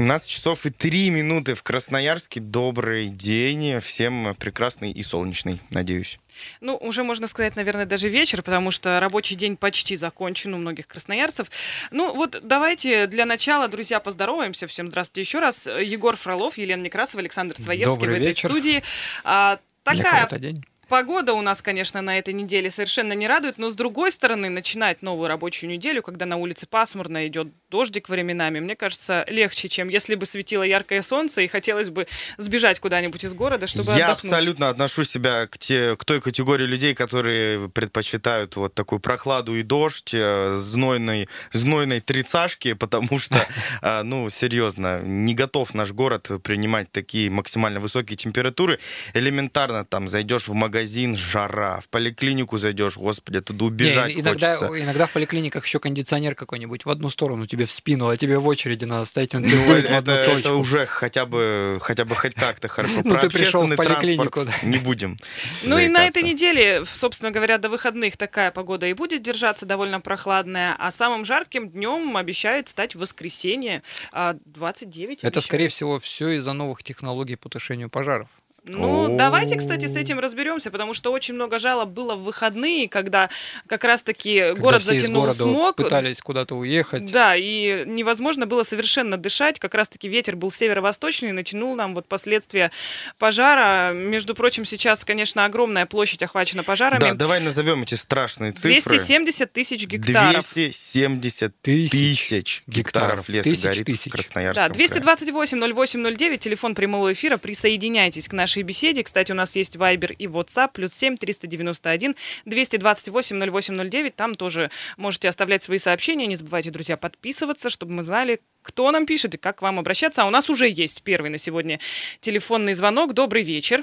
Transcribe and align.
17 0.00 0.30
часов 0.30 0.64
и 0.64 0.70
3 0.70 1.10
минуты 1.10 1.54
в 1.54 1.62
Красноярске. 1.62 2.40
Добрый 2.40 3.08
день. 3.08 3.80
Всем 3.80 4.34
прекрасный 4.38 4.92
и 4.92 5.02
солнечный, 5.02 5.60
надеюсь. 5.72 6.18
Ну, 6.62 6.74
уже 6.74 7.04
можно 7.04 7.26
сказать, 7.26 7.54
наверное, 7.54 7.84
даже 7.84 8.08
вечер, 8.08 8.40
потому 8.42 8.70
что 8.70 8.98
рабочий 8.98 9.34
день 9.34 9.58
почти 9.58 9.96
закончен 9.96 10.54
у 10.54 10.56
многих 10.56 10.86
красноярцев. 10.86 11.50
Ну, 11.90 12.14
вот 12.14 12.38
давайте 12.42 13.08
для 13.08 13.26
начала, 13.26 13.68
друзья, 13.68 14.00
поздороваемся. 14.00 14.66
Всем 14.66 14.88
здравствуйте 14.88 15.20
еще 15.20 15.38
раз. 15.38 15.66
Егор 15.66 16.16
Фролов, 16.16 16.56
Елена 16.56 16.80
Некрасова, 16.80 17.20
Александр 17.20 17.56
Своевский 17.58 17.94
Добрый 17.94 18.14
в 18.14 18.20
этой 18.22 18.28
вечер. 18.28 18.48
студии. 18.48 18.82
А, 19.22 19.58
Для 19.84 19.96
такая 19.96 20.24
кого-то 20.24 20.38
день. 20.38 20.64
Погода 20.90 21.34
у 21.34 21.40
нас, 21.40 21.62
конечно, 21.62 22.02
на 22.02 22.18
этой 22.18 22.34
неделе 22.34 22.68
совершенно 22.68 23.12
не 23.12 23.28
радует, 23.28 23.58
но 23.58 23.70
с 23.70 23.76
другой 23.76 24.10
стороны, 24.10 24.50
начинать 24.50 25.02
новую 25.02 25.28
рабочую 25.28 25.70
неделю, 25.70 26.02
когда 26.02 26.26
на 26.26 26.36
улице 26.36 26.66
пасмурно, 26.66 27.28
идет 27.28 27.46
дождик 27.70 28.08
временами, 28.08 28.58
мне 28.58 28.74
кажется, 28.74 29.24
легче, 29.28 29.68
чем 29.68 29.88
если 29.88 30.16
бы 30.16 30.26
светило 30.26 30.64
яркое 30.64 31.02
солнце 31.02 31.42
и 31.42 31.46
хотелось 31.46 31.90
бы 31.90 32.08
сбежать 32.38 32.80
куда-нибудь 32.80 33.24
из 33.24 33.34
города, 33.34 33.68
чтобы 33.68 33.92
Я 33.92 34.08
отдохнуть. 34.08 34.32
абсолютно 34.32 34.68
отношу 34.68 35.04
себя 35.04 35.46
к, 35.46 35.58
те, 35.58 35.94
к 35.94 36.04
той 36.04 36.20
категории 36.20 36.66
людей, 36.66 36.96
которые 36.96 37.68
предпочитают 37.68 38.56
вот 38.56 38.74
такую 38.74 38.98
прохладу 38.98 39.54
и 39.54 39.62
дождь, 39.62 40.10
э, 40.12 40.54
знойной, 40.56 41.28
знойной 41.52 42.00
трицашки, 42.00 42.72
потому 42.80 43.20
что, 43.20 43.36
э, 43.82 44.02
ну, 44.02 44.28
серьезно, 44.28 45.00
не 45.02 45.34
готов 45.34 45.72
наш 45.72 45.92
город 45.92 46.28
принимать 46.42 46.90
такие 46.90 47.30
максимально 47.30 47.78
высокие 47.78 48.16
температуры. 48.16 48.80
Элементарно 49.14 49.84
там 49.84 50.08
зайдешь 50.08 50.48
в 50.48 50.52
магазин, 50.54 50.79
жара, 50.84 51.80
в 51.80 51.88
поликлинику 51.88 52.58
зайдешь, 52.58 52.96
господи, 52.96 53.40
туда 53.40 53.64
убежать 53.66 54.14
Не, 54.14 54.22
иногда, 54.22 54.54
хочется. 54.54 54.82
иногда 54.82 55.06
в 55.06 55.12
поликлиниках 55.12 55.64
еще 55.66 55.80
кондиционер 55.80 56.34
какой-нибудь 56.34 56.84
в 56.84 56.90
одну 56.90 57.10
сторону 57.10 57.46
тебе 57.46 57.66
в 57.66 57.72
спину, 57.72 58.08
а 58.08 58.16
тебе 58.16 58.38
в 58.38 58.46
очереди 58.46 58.84
надо 58.84 59.04
стоять, 59.04 59.34
он 59.34 59.42
переводит 59.42 59.88
в 59.88 59.92
одну 59.92 60.12
это, 60.12 60.24
точку. 60.24 60.40
это 60.40 60.54
уже 60.54 60.86
хотя 60.86 61.26
бы, 61.26 61.78
хотя 61.80 62.04
бы 62.04 62.14
хоть 62.14 62.34
как-то 62.34 62.68
хорошо. 62.68 63.00
Ну, 63.04 63.16
ты 63.16 63.30
пришел 63.30 63.62
в 63.62 63.64
общественный 63.64 63.76
поликлинику, 63.76 64.44
транспорт 64.44 64.62
не 64.62 64.78
будем. 64.78 65.18
Ну 65.62 65.78
и 65.78 65.88
на 65.88 66.06
этой 66.06 66.22
неделе, 66.22 66.84
собственно 66.84 67.30
говоря, 67.30 67.58
до 67.58 67.68
выходных 67.68 68.16
такая 68.16 68.50
погода 68.50 68.86
и 68.86 68.92
будет 68.92 69.22
держаться 69.22 69.66
довольно 69.66 70.00
прохладная, 70.00 70.74
а 70.78 70.90
самым 70.90 71.24
жарким 71.24 71.70
днем 71.70 72.16
обещает 72.16 72.68
стать 72.68 72.94
воскресенье 72.94 73.82
а, 74.12 74.36
29. 74.44 75.18
Это, 75.18 75.26
обещают. 75.26 75.44
скорее 75.44 75.68
всего, 75.68 75.98
все 75.98 76.30
из-за 76.30 76.52
новых 76.52 76.82
технологий 76.82 77.36
по 77.36 77.48
тушению 77.48 77.90
пожаров. 77.90 78.28
Ну, 78.64 79.14
О. 79.14 79.16
давайте, 79.16 79.56
кстати, 79.56 79.86
с 79.86 79.96
этим 79.96 80.18
разберемся, 80.18 80.70
потому 80.70 80.92
что 80.94 81.12
очень 81.12 81.34
много 81.34 81.58
жалоб 81.58 81.88
было 81.90 82.14
в 82.14 82.22
выходные, 82.24 82.88
когда 82.88 83.28
как 83.66 83.84
раз-таки 83.84 84.40
Когда 84.40 84.60
город 84.60 84.82
все 84.82 84.92
из 84.94 85.00
затянул 85.02 85.22
города 85.22 85.42
смог. 85.42 85.76
пытались 85.76 86.20
куда-то 86.20 86.54
уехать. 86.56 87.10
Да, 87.10 87.34
и 87.36 87.84
невозможно 87.86 88.46
было 88.46 88.62
совершенно 88.62 89.16
дышать. 89.16 89.58
Как 89.58 89.74
раз-таки 89.74 90.08
ветер 90.08 90.36
был 90.36 90.50
северо-восточный, 90.50 91.32
натянул 91.32 91.74
нам 91.74 91.94
вот 91.94 92.06
последствия 92.06 92.70
пожара. 93.18 93.92
Между 93.94 94.34
прочим, 94.34 94.64
сейчас, 94.64 95.04
конечно, 95.04 95.44
огромная 95.44 95.86
площадь 95.86 96.22
охвачена 96.22 96.62
пожарами. 96.62 97.00
Да, 97.00 97.14
давай 97.14 97.40
назовем 97.40 97.82
эти 97.82 97.94
страшные 97.94 98.52
цифры. 98.52 98.70
270 98.80 99.52
тысяч 99.52 99.86
гектаров. 99.86 100.44
270 100.52 101.54
Тысяч 101.62 101.90
тысяч 102.28 102.62
гектаров 102.66 103.28
леса 103.28 103.48
Тысяч 103.50 103.62
горит 103.62 103.86
тысяч. 103.86 104.06
в 104.10 104.10
Красноярском 104.12 104.68
Да, 104.68 104.74
крае. 104.74 104.88
228-08-09, 104.88 106.36
телефон 106.38 106.74
прямого 106.74 107.12
эфира. 107.12 107.36
Присоединяйтесь 107.36 108.28
к 108.28 108.32
нашей 108.32 108.49
беседе. 108.58 109.02
Кстати, 109.02 109.32
у 109.32 109.34
нас 109.34 109.56
есть 109.56 109.76
Viber 109.76 110.12
и 110.12 110.26
WhatsApp, 110.26 110.70
плюс 110.72 110.92
7 110.92 111.16
391 111.16 112.14
228 112.44 113.38
0809. 113.38 114.16
Там 114.16 114.34
тоже 114.34 114.70
можете 114.96 115.28
оставлять 115.28 115.62
свои 115.62 115.78
сообщения. 115.78 116.26
Не 116.26 116.36
забывайте, 116.36 116.70
друзья, 116.70 116.96
подписываться, 116.96 117.70
чтобы 117.70 117.92
мы 117.92 118.02
знали, 118.02 118.40
кто 118.62 118.90
нам 118.90 119.06
пишет 119.06 119.34
и 119.34 119.38
как 119.38 119.58
к 119.58 119.62
вам 119.62 119.78
обращаться. 119.78 120.22
А 120.22 120.26
у 120.26 120.30
нас 120.30 120.50
уже 120.50 120.68
есть 120.68 121.02
первый 121.02 121.30
на 121.30 121.38
сегодня 121.38 121.78
телефонный 122.20 122.74
звонок. 122.74 123.14
Добрый 123.14 123.42
вечер. 123.42 123.82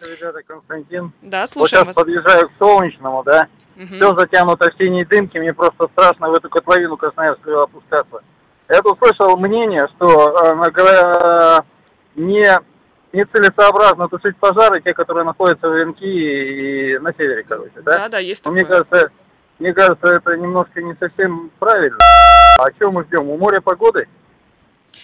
Ребята, 0.00 0.40
Константин. 0.46 1.12
Да, 1.22 1.40
Вот 1.40 1.50
слушаем 1.50 1.84
сейчас 1.84 1.96
вас. 1.96 2.04
подъезжаю 2.04 2.48
к 2.48 2.52
Солнечному, 2.58 3.22
да? 3.24 3.48
Мгм. 3.76 3.96
Все 3.96 4.14
затянуто 4.14 4.70
в 4.70 4.76
синей 4.76 5.04
дымки, 5.04 5.38
мне 5.38 5.52
просто 5.52 5.88
страшно 5.92 6.30
в 6.30 6.34
эту 6.34 6.48
котловину 6.48 6.96
Красноярскую 6.96 7.62
опускаться. 7.62 8.22
Я 8.68 8.80
тут 8.82 8.98
слышал 8.98 9.36
мнение, 9.36 9.86
что 9.96 10.30
э, 10.44 11.60
не 12.16 12.44
нецелесообразно 13.14 14.08
тушить 14.08 14.36
пожары, 14.36 14.80
те, 14.82 14.92
которые 14.92 15.24
находятся 15.24 15.68
в 15.68 15.74
Венки 15.76 16.04
и 16.04 16.98
на 16.98 17.12
севере, 17.14 17.44
короче, 17.44 17.80
да? 17.82 17.96
Да, 17.98 18.08
да, 18.08 18.18
есть 18.18 18.44
Но 18.44 18.50
мне 18.52 18.62
такое. 18.64 18.84
кажется, 18.84 19.12
мне 19.58 19.72
кажется, 19.72 20.06
это 20.08 20.36
немножко 20.36 20.82
не 20.82 20.94
совсем 20.96 21.50
правильно. 21.58 21.98
А 22.58 22.70
что 22.76 22.90
мы 22.90 23.04
ждем? 23.04 23.28
У 23.28 23.36
моря 23.36 23.60
погоды? 23.60 24.08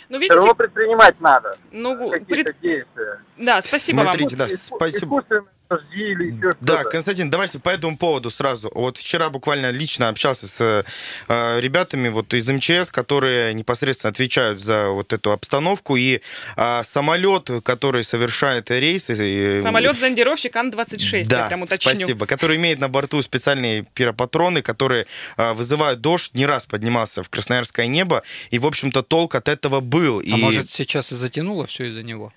Ну, 0.09 0.19
Все 0.21 0.28
равно 0.28 0.43
видите, 0.43 0.54
предпринимать 0.56 1.21
надо. 1.21 1.56
ну, 1.72 2.10
Какие-то 2.10 2.53
пред- 2.53 2.60
действия. 2.60 3.21
да, 3.38 3.60
спасибо 3.60 4.03
Смотрите, 4.03 4.37
вам. 4.37 4.48
да, 4.48 4.54
спасибо. 4.56 5.06
Искусственные 5.06 5.42
дожди 5.70 6.00
или 6.12 6.32
еще 6.32 6.53
Да, 6.60 6.75
что-то. 6.75 6.91
Константин, 6.91 7.31
давайте 7.31 7.58
по 7.58 7.69
этому 7.69 7.97
поводу 7.97 8.31
сразу. 8.31 8.70
Вот 8.75 8.98
вчера 8.98 9.31
буквально 9.31 9.70
лично 9.70 10.08
общался 10.08 10.48
с 10.48 10.84
э, 11.28 11.60
ребятами 11.60 12.08
вот 12.08 12.34
из 12.34 12.48
МЧС, 12.48 12.91
которые 12.91 13.54
непосредственно 13.54 14.10
отвечают 14.10 14.59
за 14.60 14.88
вот 14.88 15.12
эту 15.12 15.30
обстановку. 15.32 15.97
И 15.97 16.20
э, 16.56 16.82
самолет, 16.84 17.48
который 17.64 18.04
совершает 18.04 18.70
рейсы... 18.70 19.12
э, 19.14 19.62
Самолет-зондировщик 19.62 20.54
Ан-26, 20.56 21.19
я 21.19 21.25
Да, 21.25 21.47
прям 21.48 21.62
уточню. 21.62 21.94
спасибо. 21.94 22.26
Который 22.26 22.56
имеет 22.56 22.80
на 22.80 22.88
борту 22.88 23.22
специальные 23.22 23.84
пиропатроны, 23.94 24.62
которые 24.62 25.06
э, 25.36 25.53
вызывают 25.53 26.00
дождь. 26.00 26.34
Не 26.34 26.47
раз 26.47 26.66
поднимался 26.66 27.22
в 27.22 27.28
красноярское 27.30 27.86
небо. 27.86 28.22
И, 28.50 28.59
в 28.59 28.66
общем-то, 28.66 29.03
толк 29.03 29.34
от 29.36 29.48
этого 29.48 29.80
был. 29.80 30.19
А 30.20 30.22
и, 30.22 30.32
может, 30.32 30.70
сейчас 30.70 31.12
и 31.12 31.14
затянуло 31.14 31.66
все 31.66 31.84
из-за 31.84 32.03
него? 32.03 32.32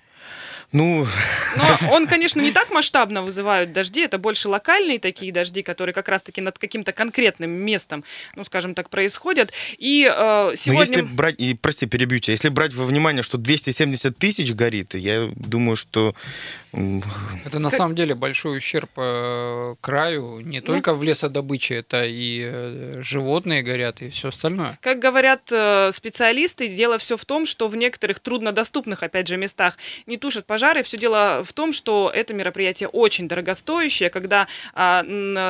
Ну, 0.72 1.06
Но 1.56 1.78
он, 1.92 2.06
конечно, 2.06 2.40
не 2.40 2.52
так 2.52 2.70
масштабно 2.70 3.22
вызывают 3.22 3.72
дожди, 3.72 4.00
это 4.00 4.18
больше 4.18 4.48
локальные 4.48 4.98
такие 4.98 5.32
дожди, 5.32 5.62
которые 5.62 5.94
как 5.94 6.08
раз-таки 6.08 6.40
над 6.40 6.58
каким-то 6.58 6.92
конкретным 6.92 7.50
местом, 7.50 8.04
ну, 8.36 8.44
скажем 8.44 8.74
так, 8.74 8.90
происходят. 8.90 9.52
И 9.78 10.04
э, 10.04 10.46
Но 10.50 10.54
сегодня... 10.54 10.80
если 10.80 11.02
брать, 11.02 11.36
и, 11.38 11.54
прости, 11.54 11.86
перебью 11.86 12.20
тебя, 12.20 12.32
если 12.32 12.48
брать 12.48 12.74
во 12.74 12.84
внимание, 12.84 13.22
что 13.22 13.38
270 13.38 14.16
тысяч 14.18 14.52
горит, 14.52 14.94
я 14.94 15.30
думаю, 15.34 15.76
что... 15.76 16.14
Это 17.44 17.58
на 17.58 17.70
самом 17.70 17.94
деле 17.94 18.14
большой 18.14 18.58
ущерб 18.58 18.90
э, 18.96 19.74
краю. 19.80 20.40
Не 20.40 20.60
Ну. 20.60 20.66
только 20.66 20.94
в 20.94 21.02
лесодобыче, 21.02 21.76
это 21.76 22.04
и 22.04 22.42
э, 22.44 22.94
животные 23.00 23.62
горят, 23.62 24.02
и 24.02 24.10
все 24.10 24.28
остальное. 24.28 24.78
Как 24.80 24.98
говорят 24.98 25.42
э, 25.52 25.90
специалисты, 25.92 26.68
дело 26.68 26.98
все 26.98 27.16
в 27.16 27.24
том, 27.24 27.46
что 27.46 27.68
в 27.68 27.76
некоторых 27.76 28.18
труднодоступных, 28.20 29.02
опять 29.02 29.28
же, 29.28 29.36
местах 29.36 29.78
не 30.06 30.16
тушат 30.16 30.46
пожары. 30.54 30.84
Все 30.84 30.96
дело 30.96 31.42
в 31.42 31.52
том, 31.52 31.72
что 31.72 32.12
это 32.14 32.32
мероприятие 32.32 32.88
очень 32.88 33.26
дорогостоящее, 33.26 34.08
когда 34.08 34.46
а, 34.72 35.02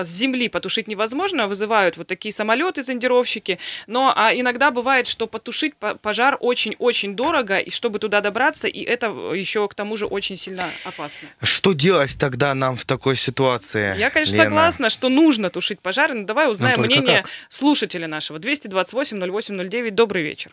с 0.03 0.09
земли 0.09 0.49
потушить 0.49 0.89
невозможно, 0.89 1.47
вызывают 1.47 1.99
вот 1.99 2.07
такие 2.07 2.33
самолеты 2.33 2.83
зондировщики, 2.83 3.59
но 3.87 4.15
а, 4.17 4.33
иногда 4.35 4.71
бывает, 4.71 5.07
что 5.07 5.27
потушить 5.27 5.75
по- 5.77 5.95
пожар 5.95 6.39
очень-очень 6.41 7.15
дорого, 7.15 7.59
и 7.59 7.69
чтобы 7.69 7.99
туда 7.99 8.23
добраться, 8.23 8.67
и 8.67 8.81
это 8.83 9.07
еще 9.35 9.69
к 9.69 9.75
тому 9.75 9.99
же 9.99 10.07
очень 10.07 10.37
сильно 10.37 10.65
опасно. 10.85 11.29
Что 11.43 11.75
делать 11.75 12.17
тогда 12.19 12.55
нам 12.55 12.77
в 12.77 12.85
такой 12.87 13.17
ситуации? 13.17 13.99
Я, 13.99 14.09
конечно, 14.09 14.37
Лена? 14.37 14.45
согласна, 14.45 14.89
что 14.89 15.11
нужно 15.11 15.51
тушить 15.51 15.81
пожары, 15.81 16.15
но 16.15 16.25
давай 16.25 16.51
узнаем 16.51 16.77
только 16.77 16.87
мнение 16.87 17.23
как? 17.23 17.31
слушателя 17.51 18.09
нашего. 18.09 18.39
228-08-09, 18.39 19.91
добрый 19.91 20.23
вечер. 20.23 20.53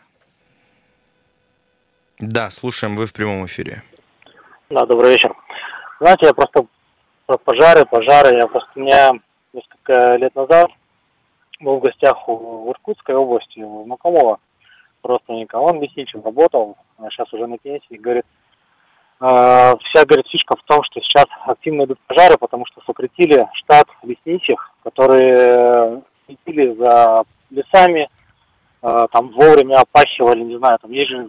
Да, 2.18 2.50
слушаем, 2.50 2.96
вы 2.96 3.06
в 3.06 3.12
прямом 3.12 3.46
эфире. 3.46 3.82
Да, 4.72 4.86
добрый 4.86 5.10
вечер. 5.10 5.36
Знаете, 6.00 6.28
я 6.28 6.32
просто 6.32 6.64
про 7.26 7.36
пожары, 7.36 7.84
пожары. 7.84 8.38
Я 8.38 8.46
просто 8.46 8.70
у 8.74 8.80
меня 8.80 9.12
несколько 9.52 10.14
лет 10.16 10.34
назад 10.34 10.70
был 11.60 11.76
в 11.76 11.82
гостях 11.82 12.26
у, 12.26 12.64
в 12.64 12.70
Иркутской 12.70 13.14
области, 13.14 13.60
в 13.60 13.86
Макомова, 13.86 14.38
родственника. 15.02 15.56
Он 15.56 15.78
лесничим 15.78 16.24
работал, 16.24 16.78
а 16.96 17.10
сейчас 17.10 17.30
уже 17.34 17.46
на 17.46 17.58
пенсии, 17.58 17.96
говорит, 17.96 18.24
«Э, 19.20 19.74
вся, 19.76 20.06
говорит, 20.06 20.26
фишка 20.28 20.56
в 20.56 20.62
том, 20.62 20.82
что 20.84 21.02
сейчас 21.02 21.26
активно 21.44 21.84
идут 21.84 21.98
пожары, 22.06 22.38
потому 22.38 22.64
что 22.64 22.80
сократили 22.86 23.46
штат 23.52 23.88
лесничих, 24.02 24.70
которые 24.84 26.02
следили 26.24 26.74
за 26.76 27.24
лесами, 27.50 28.08
э, 28.80 29.06
там 29.12 29.32
вовремя 29.32 29.80
опахивали, 29.80 30.40
не 30.40 30.56
знаю, 30.56 30.78
там 30.80 30.92
есть 30.92 31.10
же, 31.10 31.28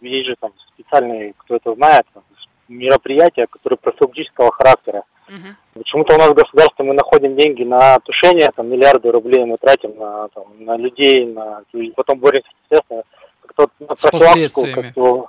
есть 0.00 0.28
же 0.28 0.36
там 0.38 0.52
специальные, 0.74 1.34
кто 1.38 1.56
это 1.56 1.74
знает, 1.74 2.06
там, 2.14 2.22
мероприятия, 2.68 3.46
которые 3.46 3.78
профилактического 3.78 4.52
характера. 4.52 5.02
Мгм. 5.28 5.56
Почему-то 5.74 6.14
у 6.14 6.18
нас 6.18 6.30
в 6.30 6.34
государстве 6.34 6.84
мы 6.84 6.94
находим 6.94 7.36
деньги 7.36 7.62
на 7.62 7.98
тушение, 8.00 8.50
там 8.54 8.68
миллиарды 8.68 9.10
рублей 9.10 9.44
мы 9.44 9.58
тратим 9.58 9.96
на, 9.96 10.28
там, 10.28 10.44
на 10.58 10.76
людей, 10.76 11.26
на, 11.26 11.62
и 11.72 11.90
потом 11.90 12.18
боремся, 12.18 12.48
естественно, 12.70 13.02
как-то 13.42 13.68
на 13.78 13.94
профилактику, 13.94 14.66
как-то, 14.74 15.28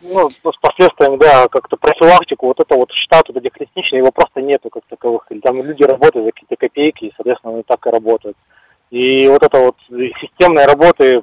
ну, 0.00 0.30
с 0.30 0.56
последствиями, 0.60 1.16
да, 1.18 1.46
как-то 1.48 1.76
профилактику, 1.76 2.46
вот 2.46 2.60
это 2.60 2.74
вот 2.74 2.90
штат 2.92 3.28
вот 3.28 3.36
этих 3.36 3.58
лесничных, 3.60 4.00
его 4.00 4.10
просто 4.10 4.40
нету 4.40 4.70
как 4.70 4.82
таковых. 4.88 5.26
Или 5.30 5.40
там 5.40 5.62
люди 5.62 5.82
работают 5.82 6.26
за 6.26 6.32
какие-то 6.32 6.56
копейки, 6.56 7.04
и, 7.04 7.12
соответственно, 7.16 7.54
они 7.54 7.62
так 7.62 7.86
и 7.86 7.90
работают. 7.90 8.36
И 8.90 9.28
вот 9.28 9.42
это 9.42 9.58
вот 9.58 9.76
системной 10.20 10.66
работы 10.66 11.22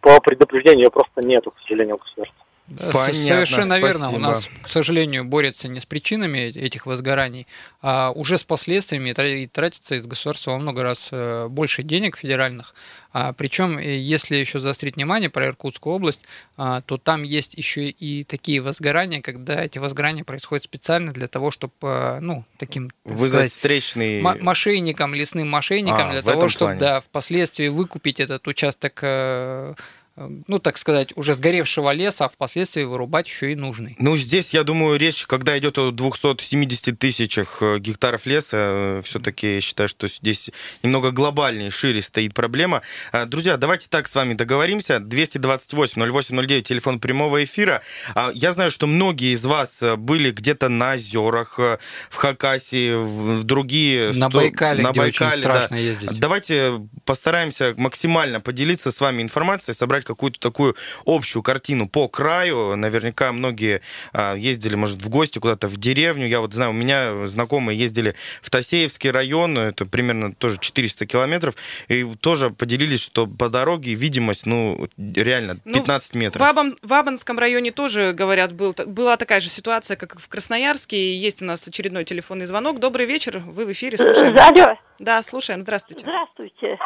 по 0.00 0.20
предупреждению 0.20 0.84
ее 0.84 0.90
просто 0.90 1.22
нету, 1.22 1.50
к 1.50 1.60
сожалению, 1.62 1.98
государства. 1.98 2.45
Понятно, 2.68 3.12
совершенно 3.24 3.78
верно. 3.78 4.06
У 4.06 4.10
спасибо. 4.10 4.18
нас, 4.18 4.48
к 4.62 4.68
сожалению, 4.68 5.24
борется 5.24 5.68
не 5.68 5.78
с 5.78 5.86
причинами 5.86 6.38
этих 6.38 6.86
возгораний, 6.86 7.46
а 7.80 8.10
уже 8.10 8.38
с 8.38 8.44
последствиями 8.44 9.10
и 9.10 9.14
тра- 9.14 9.28
и 9.42 9.46
тратится 9.46 9.94
из 9.94 10.06
государства 10.06 10.52
во 10.52 10.58
много 10.58 10.82
раз 10.82 11.08
э, 11.12 11.46
больше 11.48 11.82
денег 11.84 12.16
федеральных. 12.16 12.74
А, 13.12 13.32
причем, 13.32 13.78
э, 13.78 13.96
если 13.96 14.36
еще 14.36 14.58
заострить 14.58 14.96
внимание 14.96 15.30
про 15.30 15.46
Иркутскую 15.46 15.94
область, 15.94 16.20
а, 16.56 16.80
то 16.82 16.96
там 16.96 17.22
есть 17.22 17.54
еще 17.54 17.88
и 17.88 18.24
такие 18.24 18.60
возгорания, 18.60 19.22
когда 19.22 19.64
эти 19.64 19.78
возгорания 19.78 20.24
происходят 20.24 20.64
специально 20.64 21.12
для 21.12 21.28
того, 21.28 21.50
чтобы, 21.50 22.18
ну, 22.20 22.44
таким, 22.58 22.90
так 22.90 22.96
Вызвать 23.14 23.30
сказать, 23.30 23.52
встречный... 23.52 24.20
мошенникам, 24.20 25.14
лесным 25.14 25.48
мошенникам, 25.48 26.08
А, 26.08 26.12
для 26.12 26.22
того, 26.22 26.48
чтобы 26.48 26.72
плане. 26.72 26.80
да, 26.80 27.00
впоследствии 27.00 27.68
выкупить 27.68 28.20
этот 28.20 28.46
участок, 28.48 28.98
э, 29.02 29.74
э, 29.74 29.74
ну, 30.16 30.58
так 30.58 30.78
сказать, 30.78 31.12
уже 31.16 31.34
сгоревшего 31.34 31.92
леса, 31.92 32.24
а 32.24 32.28
впоследствии 32.28 32.82
вырубать 32.84 33.26
еще 33.28 33.52
и 33.52 33.54
нужный. 33.54 33.96
Ну, 33.98 34.16
здесь, 34.16 34.54
я 34.54 34.62
думаю, 34.64 34.98
речь, 34.98 35.26
когда 35.26 35.58
идет 35.58 35.76
о 35.78 35.90
270 35.90 36.98
тысячах 36.98 37.58
э, 37.60 37.78
гектаров 37.78 38.24
леса, 38.26 39.00
все-таки 39.04 39.56
я 39.56 39.60
считаю, 39.60 39.88
что 39.88 40.08
здесь 40.08 40.50
немного 40.82 41.10
глобальнее, 41.10 41.70
шире 41.70 42.00
стоит 42.02 42.32
проблема. 42.34 42.82
Друзья, 43.26 43.56
давайте 43.56 43.88
так 43.88 44.08
с 44.08 44.14
вами 44.14 44.34
договоримся. 44.34 44.96
228-08-09, 44.96 46.62
телефон 46.62 46.98
прямого 47.00 47.44
эфира. 47.44 47.82
А, 48.14 48.30
Я 48.34 48.52
знаю, 48.52 48.70
что 48.70 48.86
многие 48.86 49.32
из 49.32 49.44
вас 49.44 49.82
э, 49.82 49.96
были 49.96 50.30
где-то 50.30 50.68
на 50.68 50.94
озерах, 50.94 51.56
э, 51.58 51.78
в 52.08 52.16
Хакасии, 52.16 52.94
в 52.94 53.44
другие... 53.44 54.12
На 54.12 54.28
сто- 54.28 54.38
Байкале, 54.38 54.82
на 54.82 54.92
где 54.92 55.00
очень 55.02 55.20
Байкале, 55.26 55.42
да. 55.42 55.54
страшно 55.54 55.74
ездить. 55.76 56.18
Давайте 56.18 56.80
постараемся 57.04 57.74
максимально 57.76 58.40
поделиться 58.40 58.90
с 58.92 59.00
вами 59.00 59.22
информацией, 59.22 59.74
собрать 59.74 60.04
какую-то 60.06 60.40
такую 60.40 60.76
общую 61.04 61.42
картину 61.42 61.88
по 61.88 62.08
краю. 62.08 62.76
Наверняка 62.76 63.32
многие 63.32 63.82
а, 64.12 64.34
ездили, 64.34 64.74
может, 64.76 65.02
в 65.02 65.08
гости 65.08 65.38
куда-то 65.38 65.68
в 65.68 65.76
деревню. 65.76 66.26
Я 66.26 66.40
вот 66.40 66.54
знаю, 66.54 66.70
у 66.70 66.74
меня 66.74 67.26
знакомые 67.26 67.78
ездили 67.78 68.14
в 68.40 68.50
Тасеевский 68.50 69.10
район, 69.10 69.58
это 69.58 69.84
примерно 69.86 70.34
тоже 70.34 70.58
400 70.60 71.06
километров, 71.06 71.54
и 71.88 72.04
тоже 72.20 72.50
поделились, 72.50 73.00
что 73.02 73.26
по 73.26 73.48
дороге 73.48 73.94
видимость, 73.94 74.46
ну, 74.46 74.88
реально, 74.96 75.58
Ну, 75.64 75.74
15 75.74 76.14
метров. 76.14 76.46
В, 76.46 76.50
Абан- 76.50 76.76
в 76.82 76.92
Абанском 76.92 77.38
районе 77.38 77.70
тоже, 77.72 78.12
говорят, 78.12 78.52
был, 78.52 78.74
была 78.86 79.16
такая 79.16 79.40
же 79.40 79.48
ситуация, 79.48 79.96
как 79.96 80.14
и 80.14 80.18
в 80.18 80.28
Красноярске. 80.28 80.96
И 80.96 81.14
Есть 81.16 81.42
у 81.42 81.44
нас 81.44 81.66
очередной 81.66 82.04
телефонный 82.04 82.46
звонок. 82.46 82.78
Добрый 82.78 83.06
вечер, 83.06 83.38
вы 83.44 83.64
в 83.66 83.72
эфире, 83.72 83.98
слушаем. 83.98 84.36
Алло, 84.38 84.76
Да, 84.98 85.22
слушаем, 85.22 85.62
здравствуйте. 85.62 86.02
здравствуйте. 86.02 86.78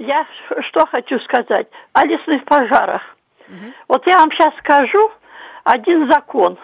Я 0.00 0.26
что 0.70 0.86
хочу 0.86 1.18
сказать 1.20 1.68
о 1.92 2.06
лесных 2.06 2.42
пожарах. 2.46 3.02
Вот 3.86 4.06
я 4.06 4.16
вам 4.16 4.32
сейчас 4.32 4.54
скажу 4.60 5.10
один 5.64 6.10
закон, 6.10 6.56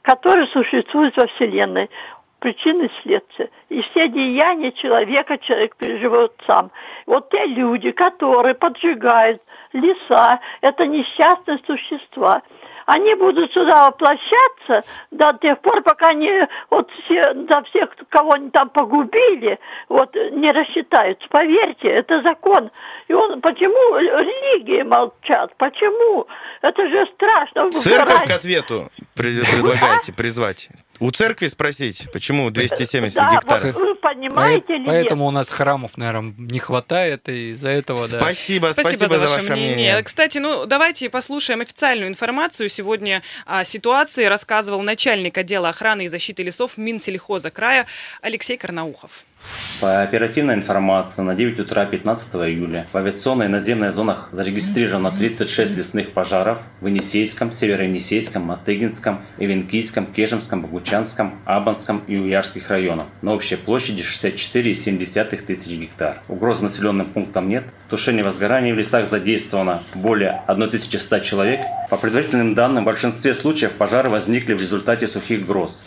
который 0.00 0.48
существует 0.48 1.14
во 1.14 1.26
Вселенной. 1.26 1.90
Причины 2.38 2.90
следствия. 3.02 3.50
И 3.68 3.82
все 3.82 4.08
деяния 4.08 4.72
человека 4.72 5.36
человек 5.38 5.76
переживает 5.76 6.32
сам. 6.46 6.70
Вот 7.04 7.28
те 7.28 7.44
люди, 7.44 7.90
которые 7.90 8.54
поджигают 8.54 9.42
леса, 9.74 10.40
это 10.62 10.86
несчастные 10.86 11.58
существа. 11.66 12.42
Они 12.86 13.14
будут 13.14 13.52
сюда 13.52 13.86
воплощаться 13.86 14.82
до 15.10 15.32
тех 15.40 15.58
пор, 15.60 15.82
пока 15.82 16.08
они 16.08 16.30
вот 16.70 16.90
все, 17.04 17.32
до 17.34 17.62
всех, 17.64 17.90
кого 18.10 18.32
они 18.34 18.50
там 18.50 18.68
погубили, 18.68 19.58
вот 19.88 20.14
не 20.14 20.48
рассчитаются. 20.50 21.26
Поверьте, 21.30 21.88
это 21.88 22.22
закон. 22.22 22.70
И 23.08 23.12
он, 23.12 23.40
почему 23.40 23.96
религии 23.98 24.82
молчат? 24.82 25.54
Почему? 25.56 26.26
Это 26.62 26.88
же 26.88 27.06
страшно. 27.14 27.70
Церковь 27.70 28.26
к 28.26 28.30
ответу 28.30 28.88
пред- 29.14 29.48
предлагаете 29.50 30.12
призвать. 30.12 30.68
У 31.00 31.10
церкви 31.10 31.48
спросить, 31.48 32.06
почему 32.12 32.50
270 32.50 33.16
Да, 33.16 33.30
гектаров? 33.34 33.74
вот 33.74 33.74
вы 33.74 33.94
понимаете 33.96 34.76
ли? 34.76 34.86
Поэтому 34.86 35.26
у 35.26 35.30
нас 35.30 35.48
храмов, 35.48 35.96
наверное, 35.96 36.34
не 36.38 36.58
хватает, 36.58 37.28
и 37.28 37.50
из-за 37.52 37.68
этого, 37.70 38.08
да. 38.08 38.20
Спасибо, 38.20 38.68
спасибо, 38.72 39.08
за, 39.08 39.26
ваше 39.26 39.52
мнение. 39.52 40.02
Кстати, 40.02 40.38
ну 40.38 40.66
давайте 40.66 41.10
послушаем 41.10 41.60
официальную 41.60 42.08
информацию. 42.08 42.68
Сегодня 42.68 43.22
о 43.46 43.64
ситуации 43.64 44.24
рассказывал 44.24 44.82
начальник 44.82 45.36
отдела 45.36 45.68
охраны 45.70 46.04
и 46.04 46.08
защиты 46.08 46.42
лесов 46.42 46.76
Минсельхоза 46.76 47.50
края 47.50 47.86
Алексей 48.22 48.56
Карнаухов. 48.56 49.24
По 49.80 50.02
оперативной 50.02 50.54
информации 50.54 51.20
на 51.20 51.34
9 51.34 51.60
утра 51.60 51.84
15 51.84 52.36
июля 52.36 52.86
в 52.90 52.96
авиационной 52.96 53.46
и 53.46 53.48
наземной 53.48 53.92
зонах 53.92 54.30
зарегистрировано 54.32 55.10
36 55.10 55.76
лесных 55.76 56.12
пожаров 56.12 56.58
в 56.80 56.86
Енисейском, 56.86 57.52
Северо-Енисейском, 57.52 58.42
Матыгинском, 58.44 59.20
Ивенкийском, 59.36 60.06
Кежемском, 60.06 60.62
Богучанском, 60.62 61.34
Абанском 61.44 62.02
и 62.06 62.16
Уярских 62.16 62.70
районах 62.70 63.06
на 63.20 63.34
общей 63.34 63.56
площади 63.56 64.02
64,7 64.02 65.36
тысяч 65.44 65.72
гектар. 65.72 66.22
Угрозы 66.28 66.64
населенным 66.64 67.06
пунктам 67.06 67.48
нет. 67.48 67.64
В 67.86 67.90
тушении 67.90 68.22
возгораний 68.22 68.72
в 68.72 68.78
лесах 68.78 69.10
задействовано 69.10 69.82
более 69.94 70.42
1100 70.46 71.18
человек. 71.18 71.60
По 71.90 71.96
предварительным 71.96 72.54
данным, 72.54 72.84
в 72.84 72.86
большинстве 72.86 73.34
случаев 73.34 73.72
пожары 73.72 74.08
возникли 74.08 74.54
в 74.54 74.60
результате 74.60 75.06
сухих 75.08 75.44
гроз. 75.44 75.84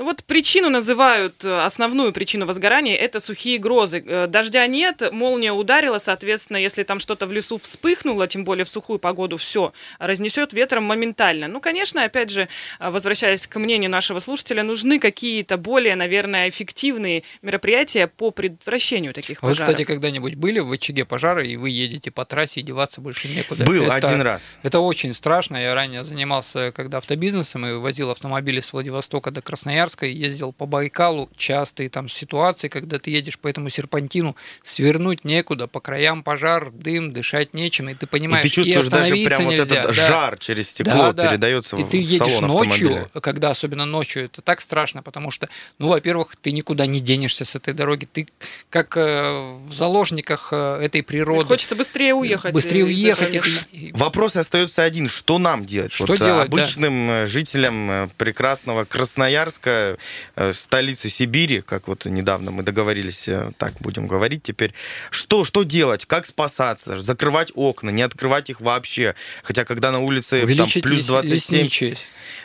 Ну 0.00 0.06
вот 0.06 0.24
причину 0.24 0.70
называют, 0.70 1.44
э, 1.44 1.60
основную 1.62 2.14
причину 2.14 2.46
возгорания, 2.46 2.96
это 2.96 3.20
сухие 3.20 3.58
грозы. 3.58 4.02
Э, 4.06 4.26
Дождя 4.28 4.66
нет, 4.66 5.02
молния 5.12 5.52
ударила, 5.52 5.98
соответственно, 5.98 6.56
если 6.56 6.84
там 6.84 7.00
что-то 7.00 7.26
в 7.26 7.32
лесу 7.32 7.58
вспыхнуло, 7.58 8.26
тем 8.26 8.46
более 8.46 8.64
в 8.64 8.70
сухую 8.70 8.98
погоду, 8.98 9.36
все, 9.36 9.74
разнесет 9.98 10.54
ветром 10.54 10.84
моментально. 10.84 11.48
Ну, 11.48 11.60
конечно, 11.60 12.02
опять 12.02 12.30
же, 12.30 12.48
э, 12.78 12.90
возвращаясь 12.90 13.46
к 13.46 13.58
мнению 13.58 13.90
нашего 13.90 14.20
слушателя, 14.20 14.62
нужны 14.62 14.98
какие-то 14.98 15.58
более, 15.58 15.96
наверное, 15.96 16.48
эффективные 16.48 17.22
мероприятия 17.42 18.06
по 18.06 18.30
предотвращению 18.30 19.12
таких 19.12 19.40
А 19.42 19.46
Вы, 19.48 19.52
пожаров. 19.52 19.68
кстати, 19.68 19.84
когда-нибудь 19.84 20.34
были 20.36 20.60
в 20.60 20.72
очаге 20.72 21.04
пожара, 21.04 21.44
и 21.44 21.56
вы 21.56 21.68
едете 21.68 22.10
по 22.10 22.24
трассе, 22.24 22.60
и 22.60 22.62
деваться 22.62 23.02
больше 23.02 23.28
некуда? 23.28 23.66
Был 23.66 23.82
Это- 23.84 23.96
один 23.96 24.22
раз. 24.22 24.58
Это 24.62 24.80
очень 24.80 25.12
страшно. 25.12 25.58
Я 25.58 25.74
ранее 25.74 26.06
занимался, 26.06 26.72
когда 26.74 26.96
автобизнесом, 26.96 27.66
и 27.66 27.72
возил 27.74 28.10
автомобили 28.10 28.62
с 28.62 28.72
Владивостока 28.72 29.30
до 29.30 29.42
Красноярска, 29.42 29.89
и 30.06 30.12
ездил 30.12 30.52
по 30.52 30.66
Байкалу. 30.66 31.28
Частые 31.36 31.88
там 31.90 32.08
ситуации, 32.08 32.68
когда 32.68 32.98
ты 32.98 33.10
едешь 33.10 33.38
по 33.38 33.48
этому 33.48 33.68
серпантину, 33.70 34.36
свернуть 34.62 35.24
некуда, 35.24 35.66
по 35.66 35.80
краям 35.80 36.22
пожар, 36.22 36.70
дым, 36.70 37.12
дышать 37.12 37.54
нечем, 37.54 37.88
и 37.88 37.94
ты 37.94 38.06
И 38.06 38.08
понимаешь, 38.08 38.42
ты 38.42 38.48
чувствуешь 38.50 38.86
даже 38.86 39.02
остановиться 39.04 39.28
прям 39.36 39.44
вот 39.44 39.50
нельзя, 39.52 39.74
этот 39.76 39.96
да. 39.96 40.06
жар 40.06 40.38
через 40.38 40.70
стекло 40.70 40.92
Да, 40.94 41.12
да. 41.12 41.28
передается 41.28 41.76
И 41.76 41.82
в 41.82 41.88
ты 41.88 41.96
едешь 41.98 42.18
салон 42.18 42.46
ночью, 42.46 42.88
автомобиля. 42.88 43.08
когда 43.20 43.50
особенно 43.50 43.86
ночью, 43.86 44.24
это 44.24 44.42
так 44.42 44.60
страшно, 44.60 45.02
потому 45.02 45.30
что, 45.30 45.48
ну, 45.78 45.88
во-первых, 45.88 46.36
ты 46.40 46.52
никуда 46.52 46.86
не 46.86 47.00
денешься 47.00 47.44
с 47.44 47.54
этой 47.54 47.74
дороги, 47.74 48.06
ты 48.10 48.28
как 48.68 48.96
э, 48.96 49.56
в 49.68 49.72
заложниках 49.74 50.48
э, 50.52 50.80
этой 50.82 51.02
природы. 51.02 51.44
Хочется 51.46 51.76
быстрее 51.76 52.14
уехать. 52.14 52.52
Быстрее 52.54 52.82
э, 52.82 52.84
уехать. 52.84 53.68
и- 53.72 53.90
Вопрос 53.94 54.36
остается 54.36 54.82
один. 54.82 55.08
Что 55.08 55.38
нам 55.38 55.64
делать? 55.64 55.92
Что 55.92 56.06
вот, 56.06 56.20
э, 56.20 56.24
делать, 56.24 56.50
да. 56.50 56.56
обычным 56.56 57.10
э, 57.10 57.26
жителям 57.26 58.10
прекрасного 58.16 58.84
Красноярска, 58.84 59.69
э, 60.36 60.52
столицы 60.52 61.08
Сибири, 61.08 61.60
как 61.60 61.88
вот 61.88 62.04
недавно 62.06 62.50
мы 62.50 62.62
договорились, 62.62 63.28
э, 63.28 63.52
так 63.58 63.74
будем 63.80 64.06
говорить 64.06 64.42
теперь. 64.42 64.72
Что, 65.10 65.44
что 65.44 65.62
делать? 65.62 66.06
Как 66.06 66.26
спасаться? 66.26 66.98
Закрывать 67.00 67.52
окна, 67.54 67.90
не 67.90 68.02
открывать 68.02 68.50
их 68.50 68.60
вообще? 68.60 69.14
Хотя 69.42 69.64
когда 69.64 69.90
на 69.92 69.98
улице 70.00 70.40
там, 70.40 70.44
Увеличить 70.44 70.82
плюс 70.82 70.98
лес- 70.98 71.06
27, 71.06 71.34
лесничие. 71.58 71.96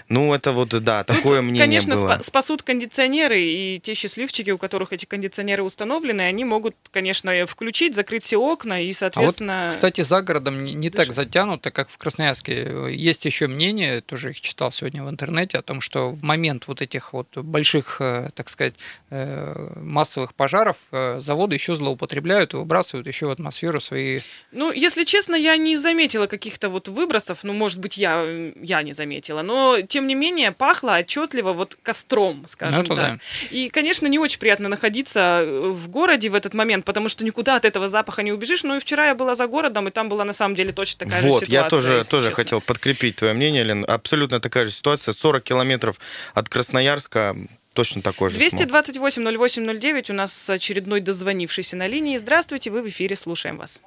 ну 0.10 0.34
это 0.34 0.52
вот, 0.52 0.70
да, 0.84 1.04
такое 1.04 1.42
мнение 1.42 1.64
Конечно, 1.66 1.96
было. 1.96 2.10
спа- 2.18 2.24
спасут 2.24 2.62
кондиционеры, 2.64 3.42
и 3.42 3.80
те 3.80 3.94
счастливчики, 3.96 4.52
у 4.52 4.58
которых 4.58 4.94
эти 4.94 5.06
кондиционеры 5.06 5.64
установлены, 5.64 6.22
они 6.22 6.46
могут, 6.46 6.76
конечно, 6.92 7.30
э, 7.32 7.46
включить, 7.46 7.96
закрыть 7.96 8.24
все 8.24 8.38
окна, 8.38 8.82
и, 8.82 8.86
А 8.86 8.88
вот, 8.90 8.96
соответственно... 8.98 9.68
кстати, 9.72 10.02
за 10.02 10.22
городом 10.22 10.64
не, 10.64 10.74
не 10.76 10.90
так 10.90 11.12
затянуто, 11.12 11.72
как 11.72 11.90
в 11.90 11.98
Красноярске. 11.98 12.92
Есть 12.92 13.26
еще 13.26 13.48
мнение, 13.48 14.02
тоже 14.02 14.32
их 14.32 14.42
читал 14.42 14.72
сегодня 14.72 15.04
в 15.04 15.10
интернете, 15.10 15.58
о 15.58 15.62
том, 15.64 15.82
что 15.82 16.10
в 16.12 16.24
момент 16.24 16.68
вот 16.68 16.82
этих 16.82 17.14
вот 17.16 17.38
больших, 17.38 17.98
э, 18.00 18.30
так 18.36 18.50
сказать, 18.50 18.76
э, 19.10 19.70
массовых 19.76 20.34
пожаров 20.34 20.78
э, 20.92 21.20
заводы 21.20 21.56
еще 21.56 21.76
злоупотребляют 21.76 22.54
и 22.54 22.58
выбрасывают 22.58 23.08
еще 23.08 23.26
в 23.28 23.32
атмосферу 23.32 23.80
свои... 23.80 24.20
Ну, 24.52 24.72
если 24.72 25.04
честно, 25.04 25.36
я 25.36 25.58
не 25.58 25.78
заметила 25.78 26.28
каких-то 26.28 26.70
вот 26.70 26.88
выбросов, 26.88 27.40
ну, 27.44 27.54
может 27.54 27.80
быть, 27.80 27.98
я, 27.98 28.24
я 28.62 28.82
не 28.84 28.94
заметила, 28.94 29.42
но, 29.42 29.82
тем 29.82 30.08
не 30.08 30.16
менее, 30.16 30.52
пахло 30.52 30.98
отчетливо 31.00 31.54
вот 31.54 31.78
костром, 31.82 32.46
скажем 32.48 32.76
Ну, 32.76 32.82
это 32.84 32.96
так. 32.96 33.14
да. 33.14 33.20
И, 33.50 33.70
конечно, 33.70 34.08
не 34.08 34.20
очень 34.20 34.40
приятно 34.40 34.70
находиться 34.70 35.44
в 35.46 35.88
городе 35.90 36.30
в 36.30 36.36
этот 36.36 36.54
момент, 36.54 36.86
потому 36.86 37.10
что 37.10 37.24
никуда 37.24 37.56
от 37.56 37.66
этого 37.66 37.88
запаха 37.88 38.24
не 38.24 38.32
убежишь. 38.32 38.64
Ну, 38.64 38.76
и 38.76 38.80
вчера 38.80 39.08
я 39.08 39.16
была 39.16 39.36
за 39.36 39.48
городом, 39.48 39.88
и 39.88 39.92
там 39.92 40.10
была 40.10 40.26
на 40.26 40.34
самом 40.34 40.56
деле 40.56 40.72
точно 40.74 41.06
такая 41.06 41.22
же 41.22 41.30
Вот, 41.30 41.44
ситуация. 41.46 41.64
я 41.64 41.70
тоже, 41.70 42.04
тоже 42.04 42.28
честно. 42.30 42.44
хотел 42.44 42.62
подкрепить 42.62 43.16
твое 43.18 43.34
мнение, 43.34 43.64
Лен. 43.64 43.86
Абсолютно 43.88 44.40
такая 44.40 44.66
же 44.66 44.72
ситуация. 44.72 45.14
40 45.14 45.44
километров 45.44 46.00
от 46.34 46.50
Красноярска, 46.50 47.05
точно 47.76 48.02
такой 48.02 48.30
же. 48.30 48.38
смог. 48.38 48.70
228-08-09 48.70 50.12
у 50.12 50.16
нас 50.16 50.50
очередной 50.50 51.02
дозвонившийся 51.02 51.78
на 51.78 51.88
линии. 51.88 52.18
Здравствуйте, 52.18 52.72
вы 52.72 52.82
в 52.82 52.88
эфире, 52.88 53.16
слушаем 53.16 53.58
вас. 53.58 53.82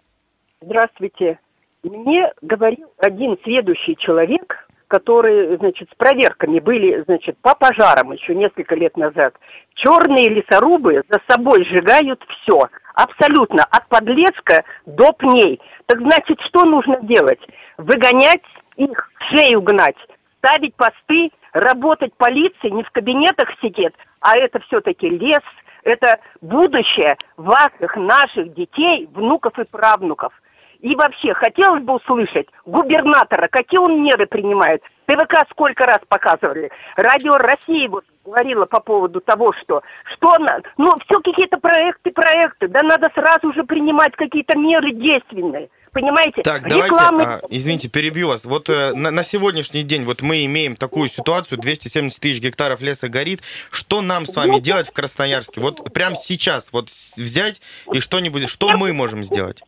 Здравствуйте. 0.61 1.39
мне 1.83 2.33
говорил 2.43 2.93
один 2.99 3.37
следующий 3.45 3.97
человек, 3.97 4.69
который, 4.89 5.57
значит, 5.59 5.89
с 5.91 5.95
проверками 5.95 6.59
были, 6.59 7.03
значит, 7.07 7.37
по 7.43 7.55
пожарам 7.55 8.13
еще 8.13 8.35
несколько 8.35 8.75
лет 8.75 8.97
назад. 8.97 9.35
Черные 9.75 10.29
лесорубы 10.31 11.03
за 11.09 11.21
собой 11.29 11.65
сжигают 11.67 12.25
все, 12.29 12.69
абсолютно, 12.95 13.65
от 13.65 13.87
подлеска 13.89 14.65
до 14.87 15.13
пней. 15.13 15.61
Так 15.87 16.01
значит, 16.01 16.41
что 16.49 16.65
нужно 16.65 16.99
делать? 17.03 17.41
Выгонять 17.77 18.43
их, 18.77 19.11
шею 19.31 19.61
гнать, 19.61 19.97
ставить 20.39 20.75
посты, 20.75 21.31
работать 21.59 22.15
полиции, 22.15 22.71
не 22.71 22.83
в 22.83 22.91
кабинетах 22.91 23.49
сидеть, 23.61 23.95
а 24.21 24.39
это 24.39 24.61
все-таки 24.61 25.09
лес, 25.09 25.43
это 25.85 26.19
будущее 26.41 27.17
ваших, 27.37 27.97
наших 27.97 28.55
детей, 28.55 29.09
внуков 29.13 29.59
и 29.59 29.65
правнуков– 29.65 30.33
и 30.81 30.95
вообще, 30.95 31.35
хотелось 31.35 31.83
бы 31.83 31.95
услышать 31.95 32.47
губернатора, 32.65 33.49
какие 33.51 33.81
он 33.81 34.03
меры 34.03 34.27
принимает. 34.27 34.83
ТВК 35.07 35.45
сколько 35.51 35.85
раз 35.87 35.99
показывали. 36.09 36.71
Радио 36.97 37.37
России 37.37 37.89
вот 37.89 38.05
говорила 38.25 38.67
по 38.67 38.81
поводу 38.81 39.21
того, 39.21 39.49
что, 39.63 39.83
что 40.15 40.35
на, 40.39 40.61
ну, 40.77 40.93
все 41.01 41.17
какие-то 41.17 41.57
проекты, 41.59 42.11
проекты, 42.13 42.69
да 42.69 42.81
надо 42.83 43.09
сразу 43.15 43.53
же 43.55 43.65
принимать 43.65 44.15
какие-то 44.15 44.57
меры 44.57 44.93
действенные. 44.93 45.69
Понимаете? 45.93 46.43
Так, 46.43 46.65
Рекламы... 46.65 47.25
давайте, 47.25 47.45
а, 47.45 47.49
извините, 47.51 47.89
перебью 47.89 48.29
вас. 48.29 48.45
Вот 48.45 48.69
э, 48.69 48.93
на, 48.95 49.11
на 49.11 49.23
сегодняшний 49.23 49.83
день 49.83 50.05
вот 50.05 50.23
мы 50.23 50.45
имеем 50.45 50.77
такую 50.77 51.09
ситуацию, 51.09 51.59
270 51.59 52.21
тысяч 52.21 52.41
гектаров 52.41 52.81
леса 52.81 53.09
горит. 53.09 53.43
Что 53.71 54.01
нам 54.03 54.27
с 54.27 54.37
вами 54.37 54.59
делать 54.59 54.89
в 54.89 54.93
Красноярске? 54.93 55.61
Вот 55.61 55.93
прямо 55.93 56.17
сейчас 56.17 56.73
вот 56.73 56.89
взять 56.89 57.63
и 57.93 58.01
что-нибудь, 58.01 58.49
что 58.49 58.77
мы 58.77 58.93
можем 58.93 59.25
сделать? 59.25 59.63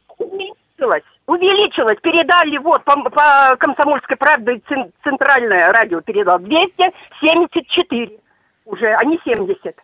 увеличилось. 0.81 1.03
Увеличилось. 1.27 1.99
Передали, 2.03 2.59
вот, 2.59 2.85
по, 2.85 2.97
по 3.11 3.57
комсомольской 3.59 4.17
правде 4.17 4.61
центральное 5.05 5.69
радио 5.69 6.01
передал. 6.01 6.39
274 6.39 8.19
уже, 8.65 8.95
а 8.95 9.05
не 9.05 9.19
70. 9.25 9.77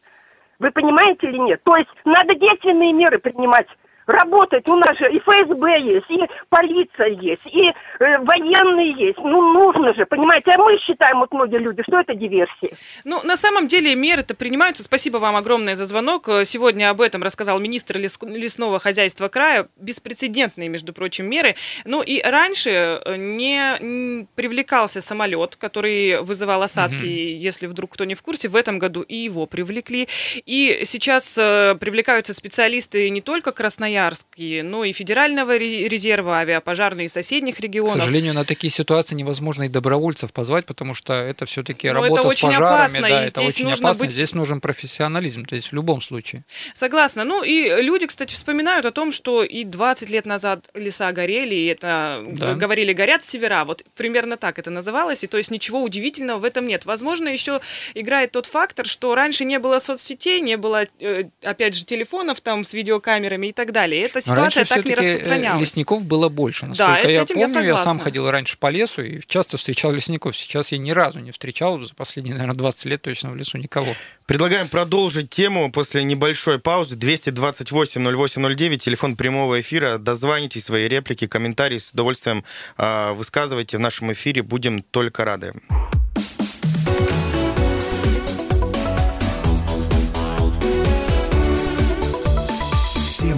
Вы 0.58 0.70
понимаете 0.70 1.28
или 1.28 1.38
нет? 1.38 1.60
То 1.64 1.76
есть 1.76 1.90
надо 2.04 2.34
действенные 2.34 2.92
меры 2.92 3.18
принимать 3.18 3.66
работать. 4.06 4.68
У 4.68 4.76
нас 4.76 4.96
же 4.98 5.12
и 5.12 5.18
ФСБ 5.18 5.80
есть, 5.80 6.10
и 6.10 6.20
полиция 6.48 7.08
есть, 7.08 7.46
и 7.46 7.68
э, 7.68 8.18
военные 8.18 8.92
есть. 8.92 9.18
Ну, 9.18 9.52
нужно 9.52 9.94
же, 9.94 10.06
понимаете. 10.06 10.52
А 10.54 10.58
мы 10.58 10.78
считаем, 10.78 11.18
вот 11.18 11.32
многие 11.32 11.58
люди, 11.58 11.82
что 11.82 11.98
это 11.98 12.14
диверсия. 12.14 12.70
Ну, 13.04 13.22
на 13.24 13.36
самом 13.36 13.66
деле 13.66 13.94
меры-то 13.94 14.34
принимаются. 14.34 14.82
Спасибо 14.82 15.18
вам 15.18 15.36
огромное 15.36 15.76
за 15.76 15.86
звонок. 15.86 16.28
Сегодня 16.44 16.90
об 16.90 17.00
этом 17.00 17.22
рассказал 17.22 17.58
министр 17.58 17.98
лес... 17.98 18.18
лесного 18.22 18.78
хозяйства 18.78 19.28
края. 19.28 19.68
Беспрецедентные, 19.76 20.68
между 20.68 20.92
прочим, 20.92 21.28
меры. 21.28 21.56
Ну, 21.84 22.02
и 22.02 22.22
раньше 22.22 22.70
э, 23.04 23.16
не 23.16 24.26
привлекался 24.34 25.00
самолет, 25.00 25.56
который 25.56 26.22
вызывал 26.22 26.62
осадки, 26.62 27.04
mm-hmm. 27.04 27.34
если 27.34 27.66
вдруг 27.66 27.94
кто 27.94 28.04
не 28.04 28.14
в 28.14 28.22
курсе. 28.22 28.48
В 28.48 28.56
этом 28.56 28.78
году 28.78 29.02
и 29.02 29.16
его 29.16 29.46
привлекли. 29.46 30.08
И 30.44 30.80
сейчас 30.84 31.36
э, 31.38 31.74
привлекаются 31.80 32.34
специалисты 32.34 33.10
не 33.10 33.20
только 33.20 33.52
Красноярска, 33.52 33.95
Красноярске, 33.96 34.62
ну 34.62 34.84
и 34.84 34.92
Федерального 34.92 35.56
резерва, 35.56 36.38
авиапожарные 36.38 37.06
из 37.06 37.12
соседних 37.12 37.60
регионов. 37.60 37.96
К 37.96 38.00
сожалению, 38.00 38.34
на 38.34 38.44
такие 38.44 38.70
ситуации 38.70 39.14
невозможно 39.14 39.64
и 39.64 39.68
добровольцев 39.68 40.32
позвать, 40.32 40.66
потому 40.66 40.94
что 40.94 41.14
это 41.14 41.46
все-таки 41.46 41.88
ну, 41.88 41.94
работа 41.94 42.20
это 42.20 42.28
очень 42.28 42.48
с 42.48 42.52
пожарами. 42.52 42.76
Опасно, 42.76 43.00
да, 43.00 43.24
это 43.24 43.40
очень 43.42 43.72
опасно. 43.72 44.04
Быть... 44.04 44.12
Здесь 44.12 44.34
нужен 44.34 44.60
профессионализм, 44.60 45.44
то 45.44 45.56
есть 45.56 45.68
в 45.68 45.72
любом 45.72 46.02
случае. 46.02 46.44
Согласна. 46.74 47.24
Ну 47.24 47.42
и 47.42 47.82
люди, 47.82 48.06
кстати, 48.06 48.34
вспоминают 48.34 48.86
о 48.86 48.90
том, 48.90 49.12
что 49.12 49.42
и 49.42 49.64
20 49.64 50.10
лет 50.10 50.26
назад 50.26 50.68
леса 50.74 51.12
горели, 51.12 51.54
и 51.54 51.66
это 51.66 52.24
да. 52.26 52.54
говорили 52.54 52.92
горят 52.92 53.24
севера. 53.24 53.64
Вот 53.64 53.84
примерно 53.96 54.36
так 54.36 54.58
это 54.58 54.70
называлось, 54.70 55.24
и 55.24 55.26
то 55.26 55.38
есть 55.38 55.50
ничего 55.50 55.82
удивительного 55.82 56.38
в 56.38 56.44
этом 56.44 56.66
нет. 56.66 56.84
Возможно, 56.84 57.28
еще 57.28 57.60
играет 57.94 58.32
тот 58.32 58.46
фактор, 58.46 58.86
что 58.86 59.14
раньше 59.14 59.44
не 59.44 59.58
было 59.58 59.78
соцсетей, 59.78 60.40
не 60.40 60.56
было, 60.56 60.86
э, 61.00 61.24
опять 61.42 61.74
же, 61.74 61.84
телефонов 61.84 62.40
там 62.40 62.64
с 62.64 62.74
видеокамерами 62.74 63.48
и 63.48 63.52
так 63.52 63.72
далее 63.72 63.85
далее. 63.86 64.06
Эта 64.06 64.20
ситуация 64.20 64.64
так 64.64 64.84
не 64.84 64.92
э, 64.92 64.94
распространялась. 64.94 65.60
лесников 65.60 66.04
было 66.04 66.28
больше. 66.28 66.66
Насколько 66.66 67.02
да, 67.02 67.08
я 67.08 67.24
помню, 67.24 67.60
я, 67.60 67.64
я 67.64 67.76
сам 67.76 67.98
ходил 67.98 68.30
раньше 68.30 68.58
по 68.58 68.70
лесу 68.70 69.02
и 69.02 69.20
часто 69.26 69.56
встречал 69.56 69.92
лесников. 69.92 70.36
Сейчас 70.36 70.72
я 70.72 70.78
ни 70.78 70.90
разу 70.90 71.20
не 71.20 71.32
встречал 71.32 71.80
за 71.80 71.94
последние, 71.94 72.34
наверное, 72.34 72.56
20 72.56 72.84
лет 72.86 73.02
точно 73.02 73.30
в 73.30 73.36
лесу 73.36 73.58
никого. 73.58 73.94
Предлагаем 74.26 74.68
продолжить 74.68 75.30
тему 75.30 75.70
после 75.70 76.02
небольшой 76.04 76.58
паузы. 76.58 76.96
228-0809, 76.96 78.78
телефон 78.78 79.16
прямого 79.16 79.60
эфира. 79.60 79.98
Дозвоните 79.98 80.60
свои 80.60 80.88
реплики, 80.88 81.26
комментарии. 81.26 81.78
С 81.78 81.90
удовольствием 81.90 82.44
э, 82.76 83.12
высказывайте 83.12 83.76
в 83.76 83.80
нашем 83.80 84.12
эфире. 84.12 84.42
Будем 84.42 84.82
только 84.82 85.24
рады. 85.24 85.54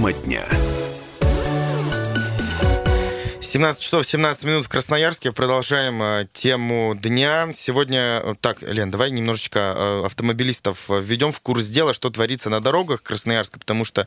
Тема 0.08 0.12
дня. 0.24 0.46
17 3.40 3.82
часов 3.82 4.06
17 4.06 4.44
минут 4.44 4.64
в 4.64 4.68
Красноярске. 4.68 5.32
Продолжаем 5.32 6.02
э, 6.02 6.26
тему 6.32 6.94
дня. 6.94 7.48
Сегодня... 7.52 8.22
Э, 8.24 8.34
так, 8.40 8.62
Лен, 8.62 8.90
давай 8.90 9.10
немножечко 9.10 9.58
э, 9.76 10.06
автомобилистов 10.06 10.88
введем 10.88 11.32
в 11.32 11.40
курс 11.40 11.66
дела, 11.66 11.92
что 11.92 12.10
творится 12.10 12.48
на 12.48 12.60
дорогах 12.60 13.02
Красноярска, 13.02 13.58
потому 13.58 13.84
что 13.84 14.06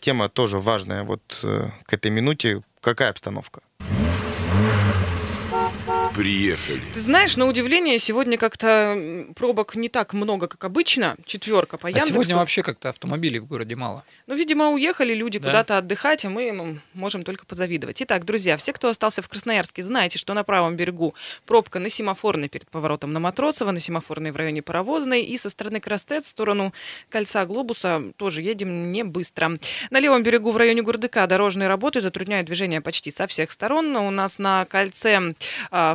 тема 0.00 0.28
тоже 0.28 0.58
важная. 0.58 1.04
Вот 1.04 1.22
к 1.40 1.92
этой 1.92 2.10
минуте 2.10 2.62
какая 2.80 3.10
обстановка? 3.10 3.60
Приехали. 6.18 6.80
Ты 6.94 7.00
знаешь, 7.00 7.36
на 7.36 7.46
удивление, 7.46 7.96
сегодня 7.98 8.38
как-то 8.38 9.24
пробок 9.36 9.76
не 9.76 9.88
так 9.88 10.12
много, 10.14 10.48
как 10.48 10.64
обычно. 10.64 11.16
Четверка 11.24 11.78
по 11.78 11.86
а 11.86 11.90
Яндексу. 11.90 12.12
сегодня 12.12 12.36
вообще 12.36 12.64
как-то 12.64 12.88
автомобилей 12.88 13.38
в 13.38 13.46
городе 13.46 13.76
мало. 13.76 14.02
Ну, 14.26 14.34
видимо, 14.34 14.70
уехали 14.70 15.14
люди 15.14 15.38
да? 15.38 15.46
куда-то 15.46 15.78
отдыхать, 15.78 16.24
а 16.24 16.30
мы 16.30 16.80
можем 16.92 17.22
только 17.22 17.46
позавидовать. 17.46 18.02
Итак, 18.02 18.24
друзья, 18.24 18.56
все, 18.56 18.72
кто 18.72 18.88
остался 18.88 19.22
в 19.22 19.28
Красноярске, 19.28 19.84
знаете, 19.84 20.18
что 20.18 20.34
на 20.34 20.42
правом 20.42 20.74
берегу 20.74 21.14
пробка 21.46 21.78
на 21.78 21.88
семафорной 21.88 22.48
перед 22.48 22.68
поворотом 22.68 23.12
на 23.12 23.20
Матросово, 23.20 23.70
на 23.70 23.78
семафорной 23.78 24.32
в 24.32 24.36
районе 24.36 24.60
Паровозной 24.60 25.22
и 25.22 25.36
со 25.36 25.48
стороны 25.48 25.78
Крастет 25.78 26.24
в 26.24 26.26
сторону 26.26 26.74
кольца 27.10 27.46
Глобуса 27.46 28.02
тоже 28.16 28.42
едем 28.42 28.90
не 28.90 29.04
быстро. 29.04 29.52
На 29.90 30.00
левом 30.00 30.24
берегу 30.24 30.50
в 30.50 30.56
районе 30.56 30.82
Гурдыка 30.82 31.24
дорожные 31.28 31.68
работы 31.68 32.00
затрудняют 32.00 32.46
движение 32.48 32.80
почти 32.80 33.12
со 33.12 33.28
всех 33.28 33.52
сторон. 33.52 33.94
У 33.94 34.10
нас 34.10 34.40
на 34.40 34.64
кольце 34.64 35.34
а, 35.70 35.94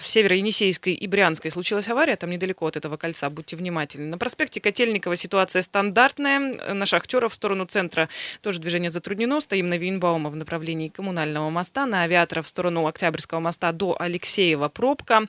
в 0.00 0.06
Северо-Енисейской 0.06 0.94
и 0.94 1.06
Брянской 1.06 1.50
случилась 1.50 1.88
авария, 1.88 2.16
там 2.16 2.30
недалеко 2.30 2.66
от 2.66 2.76
этого 2.76 2.96
кольца, 2.96 3.28
будьте 3.30 3.56
внимательны. 3.56 4.06
На 4.06 4.18
проспекте 4.18 4.60
Котельникова 4.60 5.16
ситуация 5.16 5.62
стандартная. 5.62 6.74
На 6.74 6.86
Шахтеров 6.86 7.32
в 7.32 7.34
сторону 7.34 7.66
центра 7.66 8.08
тоже 8.40 8.60
движение 8.60 8.90
затруднено. 8.90 9.40
Стоим 9.40 9.66
на 9.66 9.76
Винбаума 9.76 10.30
в 10.30 10.36
направлении 10.36 10.88
коммунального 10.88 11.50
моста. 11.50 11.86
На 11.86 12.02
Авиаторов 12.02 12.46
в 12.46 12.48
сторону 12.48 12.86
Октябрьского 12.86 13.40
моста 13.40 13.72
до 13.72 14.00
Алексеева 14.00 14.68
пробка. 14.68 15.26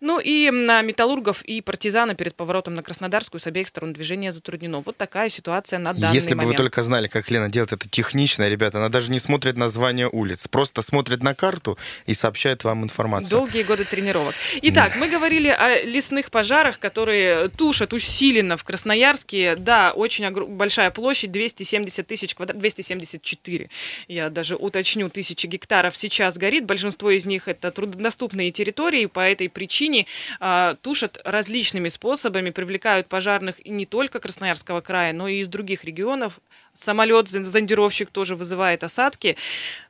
Ну 0.00 0.18
и 0.18 0.50
на 0.50 0.82
Металлургов 0.82 1.42
и 1.42 1.60
Партизана 1.60 2.14
перед 2.14 2.34
поворотом 2.34 2.74
на 2.74 2.82
Краснодарскую 2.82 3.40
с 3.40 3.46
обеих 3.46 3.68
сторон 3.68 3.92
движения 3.92 4.32
затруднено. 4.32 4.80
Вот 4.80 4.96
такая 4.96 5.28
ситуация 5.28 5.78
на 5.78 5.92
данный 5.92 6.14
Если 6.14 6.34
момент. 6.34 6.48
бы 6.48 6.52
вы 6.52 6.56
только 6.56 6.82
знали, 6.82 7.08
как 7.08 7.30
Лена 7.30 7.48
делает 7.48 7.72
это 7.72 7.88
технично, 7.88 8.48
ребята, 8.48 8.78
она 8.78 8.88
даже 8.88 9.10
не 9.10 9.18
смотрит 9.18 9.56
название 9.56 10.08
улиц, 10.08 10.48
просто 10.48 10.82
смотрит 10.82 11.22
на 11.22 11.34
карту 11.34 11.78
и 12.06 12.14
сообщает 12.14 12.64
вам 12.64 12.84
информацию. 12.84 13.30
Долгие 13.30 13.62
годы 13.62 13.84
тренировки 13.84 14.05
тренировок. 14.06 14.34
Итак, 14.62 14.96
мы 14.96 15.08
говорили 15.08 15.48
о 15.48 15.82
лесных 15.82 16.30
пожарах, 16.30 16.78
которые 16.78 17.48
тушат 17.48 17.92
усиленно 17.92 18.56
в 18.56 18.64
Красноярске. 18.64 19.56
Да, 19.56 19.92
очень 19.92 20.30
большая 20.30 20.90
площадь, 20.90 21.32
270 21.32 22.06
тысяч 22.06 22.34
квадратов, 22.34 22.60
274, 22.60 23.68
я 24.08 24.30
даже 24.30 24.56
уточню, 24.56 25.08
тысячи 25.08 25.46
гектаров 25.46 25.96
сейчас 25.96 26.38
горит. 26.38 26.64
Большинство 26.64 27.10
из 27.10 27.26
них 27.26 27.48
это 27.48 27.70
труднодоступные 27.70 28.50
территории, 28.50 29.06
по 29.06 29.20
этой 29.20 29.48
причине 29.48 30.06
э, 30.40 30.76
тушат 30.82 31.20
различными 31.24 31.88
способами, 31.88 32.50
привлекают 32.50 33.08
пожарных 33.08 33.64
не 33.64 33.86
только 33.86 34.20
Красноярского 34.20 34.80
края, 34.80 35.12
но 35.12 35.28
и 35.28 35.38
из 35.38 35.48
других 35.48 35.84
регионов. 35.84 36.38
Самолет, 36.76 37.28
зондировщик 37.28 38.10
тоже 38.10 38.36
вызывает 38.36 38.84
осадки. 38.84 39.36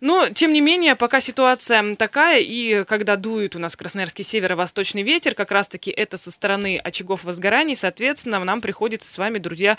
Но, 0.00 0.28
тем 0.31 0.52
не 0.52 0.61
менее, 0.61 0.97
пока 0.97 1.21
ситуация 1.21 1.97
такая, 1.97 2.40
и 2.40 2.85
когда 2.85 3.16
дует 3.16 3.57
у 3.57 3.59
нас 3.59 3.76
Красноярск 3.76 4.07
Красноярский 4.07 4.25
северо-восточный 4.25 5.02
ветер. 5.02 5.35
Как 5.35 5.50
раз-таки 5.50 5.90
это 5.90 6.16
со 6.16 6.31
стороны 6.31 6.78
очагов 6.78 7.25
возгораний. 7.25 7.75
Соответственно, 7.75 8.45
нам 8.45 8.61
приходится 8.61 9.11
с 9.11 9.19
вами, 9.19 9.38
друзья, 9.38 9.76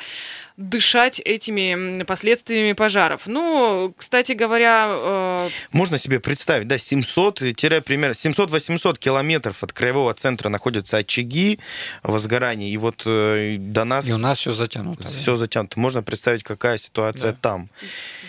дышать 0.58 1.20
этими 1.20 2.04
последствиями 2.04 2.74
пожаров. 2.74 3.28
Ну, 3.28 3.94
кстати 3.96 4.34
говоря... 4.34 4.88
Э... 4.90 5.50
Можно 5.72 5.98
себе 5.98 6.20
представить, 6.20 6.68
да, 6.68 6.78
700, 6.78 7.40
примерно 7.86 8.14
700-800 8.14 8.98
километров 8.98 9.64
от 9.64 9.72
краевого 9.72 10.14
центра 10.14 10.50
находятся 10.50 10.98
очаги 10.98 11.60
возгораний. 12.04 12.72
И 12.72 12.78
вот 12.78 13.04
э, 13.06 13.58
до 13.60 13.86
нас... 13.86 14.08
И 14.08 14.14
у 14.14 14.18
нас 14.18 14.40
все 14.40 14.52
затянуто. 14.52 15.04
Все 15.04 15.32
да? 15.32 15.38
затянуто. 15.38 15.80
Можно 15.80 16.04
представить, 16.04 16.44
какая 16.44 16.78
ситуация 16.78 16.97
да. 16.98 17.36
там. 17.42 17.70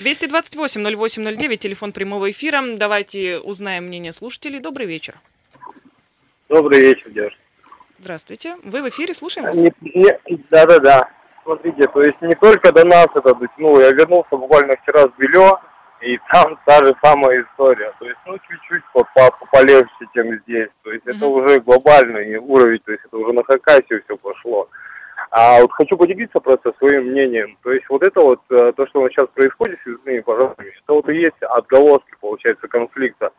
228-08-09, 0.00 1.56
телефон 1.56 1.92
прямого 1.92 2.30
эфира. 2.30 2.62
Давайте 2.76 3.38
узнаем 3.38 3.84
мнение 3.84 4.12
слушателей. 4.12 4.60
Добрый 4.60 4.86
вечер. 4.86 5.14
Добрый 6.48 6.80
вечер, 6.80 7.10
девушка. 7.10 7.38
Здравствуйте. 7.98 8.56
Вы 8.62 8.82
в 8.82 8.88
эфире, 8.88 9.12
слушаем 9.12 9.46
вас. 9.46 9.56
Да-да-да. 10.50 11.10
Смотрите, 11.42 11.88
то 11.88 12.02
есть 12.02 12.20
не 12.20 12.34
только 12.34 12.72
до 12.72 12.86
нас 12.86 13.06
это 13.14 13.34
дотянуло. 13.34 13.80
Я 13.80 13.90
вернулся 13.90 14.36
буквально 14.36 14.74
вчера 14.82 15.02
с 15.02 15.10
Белье, 15.18 15.58
и 16.00 16.18
там 16.32 16.58
та 16.64 16.84
же 16.84 16.94
самая 17.02 17.42
история. 17.42 17.92
То 17.98 18.06
есть, 18.06 18.18
ну, 18.26 18.38
чуть-чуть 18.38 18.82
по 18.92 19.00
-по 19.00 19.30
полегче, 19.50 20.06
чем 20.14 20.38
здесь. 20.42 20.68
То 20.82 20.92
есть, 20.92 21.04
mm-hmm. 21.06 21.16
это 21.16 21.26
уже 21.26 21.60
глобальный 21.60 22.36
уровень, 22.36 22.80
то 22.84 22.92
есть, 22.92 23.04
это 23.04 23.16
уже 23.16 23.32
на 23.32 23.42
Хакасию 23.42 24.02
все 24.04 24.16
пошло. 24.16 24.68
А 25.30 25.60
вот 25.60 25.72
хочу 25.72 25.96
поделиться 25.96 26.40
просто 26.40 26.72
своим 26.78 27.10
мнением. 27.10 27.56
То 27.62 27.72
есть, 27.72 27.84
вот 27.88 28.02
это 28.02 28.20
вот, 28.20 28.40
э, 28.50 28.72
то, 28.76 28.86
что 28.86 29.08
сейчас 29.08 29.28
происходит 29.34 29.78
с 29.82 29.86
лесными 29.86 30.20
пожарами, 30.20 30.68
это 30.68 30.92
вот 30.94 31.08
и 31.08 31.16
есть 31.16 31.42
отголоски, 31.42 32.14
получается, 32.20 32.66
конфликта. 32.68 33.30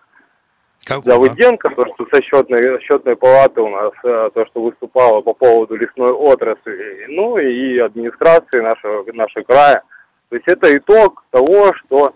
Как 0.86 1.04
Давыденко, 1.04 1.70
то, 1.70 1.86
что 1.94 2.08
со 2.12 2.22
счетной, 2.22 2.80
счетной 2.82 3.16
палаты 3.16 3.62
у 3.62 3.70
нас, 3.70 3.92
э, 4.04 4.30
то, 4.34 4.46
что 4.46 4.62
выступало 4.62 5.22
по 5.22 5.34
поводу 5.34 5.76
лесной 5.76 6.12
отрасли, 6.12 7.06
ну 7.10 7.38
и 7.38 7.80
администрации 7.80 8.60
нашего, 8.60 9.06
нашего 9.12 9.44
края. 9.44 9.84
То 10.30 10.36
есть 10.36 10.48
это 10.48 10.76
итог 10.76 11.24
того, 11.32 11.74
что 11.74 12.14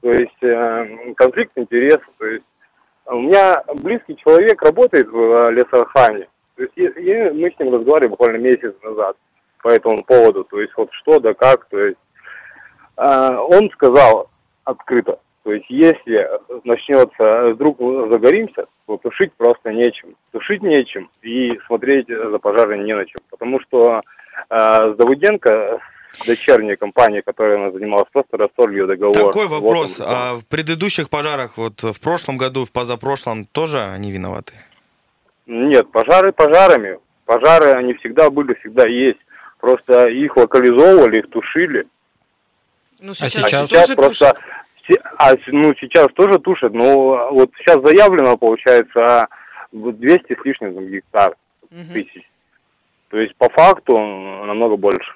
то 0.00 0.10
есть 0.10 0.42
э, 0.42 1.14
конфликт 1.16 1.52
интересов. 1.56 2.08
То 2.18 2.26
есть 2.26 2.44
у 3.06 3.18
меня 3.20 3.62
близкий 3.82 4.16
человек 4.16 4.62
работает 4.62 5.08
в 5.08 5.50
лесоохране. 5.50 6.28
То 6.56 6.62
есть 6.62 6.72
и, 6.76 6.84
и 6.84 7.30
мы 7.30 7.50
с 7.50 7.58
ним 7.58 7.74
разговаривали 7.74 8.10
буквально 8.10 8.38
месяц 8.38 8.74
назад 8.82 9.16
по 9.62 9.68
этому 9.68 10.02
поводу. 10.04 10.44
То 10.44 10.60
есть 10.60 10.72
вот 10.76 10.88
что 10.92 11.20
да 11.20 11.34
как. 11.34 11.66
То 11.66 11.78
есть 11.78 11.98
э, 12.96 13.36
он 13.48 13.70
сказал 13.70 14.30
открыто, 14.64 15.20
то 15.46 15.52
есть 15.52 15.66
если 15.68 16.28
начнется, 16.64 17.52
вдруг 17.54 17.78
загоримся, 17.78 18.66
то 18.86 18.96
тушить 18.96 19.32
просто 19.34 19.70
нечем. 19.70 20.16
Тушить 20.32 20.60
нечем 20.60 21.08
и 21.22 21.56
смотреть 21.68 22.08
за 22.08 22.36
пожарами 22.40 22.84
не 22.84 22.96
на 22.96 23.04
чем. 23.06 23.20
Потому 23.30 23.60
что 23.60 24.00
э, 24.50 24.56
с 24.56 24.96
Давыденко, 24.96 25.78
дочерняя 26.26 26.74
компания, 26.74 27.22
которая 27.22 27.58
она 27.58 27.68
занималась, 27.68 28.08
просто 28.12 28.36
рассорили 28.36 28.86
договор. 28.86 29.14
Такой 29.14 29.46
вопрос. 29.46 30.00
Вот 30.00 30.08
а 30.08 30.34
в 30.34 30.44
предыдущих 30.46 31.08
пожарах, 31.10 31.56
вот 31.58 31.80
в 31.80 32.00
прошлом 32.00 32.38
году, 32.38 32.64
в 32.64 32.72
позапрошлом, 32.72 33.44
тоже 33.44 33.78
они 33.78 34.10
виноваты? 34.10 34.54
Нет, 35.46 35.90
пожары 35.90 36.32
пожарами. 36.32 36.98
Пожары, 37.24 37.72
они 37.72 37.94
всегда 37.94 38.30
были, 38.30 38.54
всегда 38.54 38.86
есть. 38.86 39.18
Просто 39.60 40.08
их 40.08 40.36
локализовывали, 40.36 41.18
их 41.20 41.30
тушили. 41.30 41.86
Ну, 43.00 43.14
сейчас, 43.14 43.36
а 43.36 43.48
сейчас, 43.48 43.68
сейчас 43.68 43.90
просто... 43.92 44.34
Тушат 44.34 44.44
а, 45.18 45.34
ну, 45.48 45.74
сейчас 45.80 46.08
тоже 46.14 46.38
тушат, 46.38 46.72
но 46.72 47.30
вот 47.32 47.50
сейчас 47.58 47.82
заявлено, 47.82 48.36
получается, 48.36 49.26
200 49.72 50.34
с 50.40 50.44
лишним 50.44 50.88
гектар 50.88 51.36
угу. 51.70 51.92
тысяч. 51.92 52.22
То 53.08 53.18
есть 53.18 53.34
по 53.36 53.48
факту 53.48 53.96
намного 53.98 54.76
больше. 54.76 55.14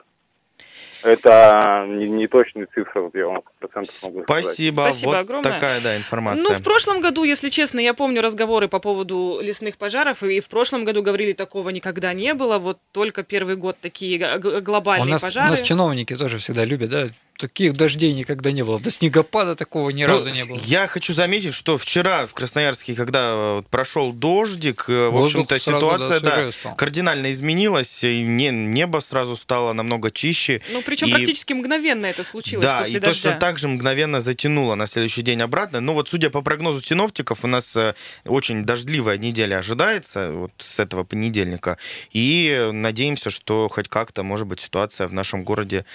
Это 1.03 1.87
не, 1.89 2.09
не 2.09 2.27
точные 2.27 2.67
цифры, 2.67 3.03
вот 3.03 3.15
я 3.15 3.27
вам 3.27 3.43
процентов 3.59 3.95
могу 4.05 4.23
сказать. 4.23 4.45
Спасибо, 4.45 4.81
Спасибо 4.83 5.11
вот 5.11 5.17
огромное. 5.17 5.53
такая, 5.53 5.81
да, 5.81 5.97
информация. 5.97 6.43
Ну, 6.43 6.55
в 6.55 6.63
прошлом 6.63 7.01
году, 7.01 7.25
если 7.25 7.49
честно, 7.49 7.81
я 7.81 7.95
помню 7.95 8.23
разговоры 8.23 8.69
по 8.69 8.79
поводу 8.79 9.41
лесных 9.43 9.77
пожаров, 9.77 10.23
и 10.23 10.41
в 10.41 10.49
прошлом 10.49 10.85
году 10.85 11.03
говорили, 11.03 11.33
такого 11.33 11.71
никогда 11.71 12.13
не 12.13 12.35
было, 12.35 12.59
вот 12.59 12.79
только 12.93 13.23
первый 13.23 13.57
год 13.57 13.77
такие 13.81 14.39
глобальные 14.39 15.09
у 15.09 15.13
нас, 15.13 15.23
пожары. 15.23 15.49
У 15.49 15.51
нас 15.51 15.63
чиновники 15.63 16.15
тоже 16.17 16.39
всегда 16.39 16.65
любят, 16.65 16.91
да, 16.91 17.09
таких 17.41 17.73
дождей 17.73 18.13
никогда 18.13 18.53
не 18.53 18.63
было. 18.63 18.79
До 18.79 18.91
снегопада 18.91 19.57
такого 19.57 19.91
ни 19.91 20.05
ну, 20.05 20.09
разу 20.09 20.31
не 20.31 20.45
было. 20.45 20.61
Я 20.65 20.87
хочу 20.87 21.15
заметить, 21.15 21.55
что 21.55 21.79
вчера 21.79 22.27
в 22.27 22.35
Красноярске, 22.35 22.95
когда 22.95 23.55
вот 23.55 23.67
прошел 23.69 24.13
дождик, 24.13 24.85
э, 24.89 25.09
в 25.09 25.23
общем-то, 25.23 25.59
ситуация 25.59 26.21
да, 26.21 26.51
да, 26.63 26.73
кардинально 26.75 27.33
изменилась, 27.33 28.05
и 28.05 28.23
не, 28.23 28.51
небо 28.51 28.99
сразу 29.01 29.37
стало 29.37 29.73
намного 29.73 30.11
чище. 30.11 30.61
Ну, 30.71 30.83
причем 30.83 31.09
и... 31.09 31.13
практически 31.13 31.55
мгновенно 31.55 32.07
это 32.07 32.25
случилось 32.25 32.65
Да, 32.65 32.81
после 32.81 32.97
и 32.97 33.01
дождя. 33.01 33.31
точно 33.31 33.41
так 33.41 33.59
же 33.59 33.69
мгновенно 33.69 34.21
затянуло 34.21 34.75
на 34.75 34.87
следующий 34.87 35.23
день 35.23 35.41
обратно. 35.41 35.81
Но 35.81 35.95
вот 35.95 36.09
судя 36.09 36.29
по 36.29 36.43
прогнозу 36.43 36.83
синоптиков, 36.83 37.43
у 37.45 37.47
нас 37.47 37.75
э, 37.75 37.95
очень 38.27 38.65
дождливая 38.65 39.17
неделя 39.17 39.57
ожидается 39.59 40.33
вот 40.33 40.53
с 40.59 40.79
этого 40.79 41.05
понедельника. 41.05 41.79
И 42.13 42.69
надеемся, 42.73 43.31
что 43.31 43.69
хоть 43.71 43.89
как-то, 43.89 44.23
может 44.23 44.47
быть, 44.47 44.61
ситуация 44.61 45.09
в 45.09 45.15
нашем 45.15 45.43
городе 45.43 45.87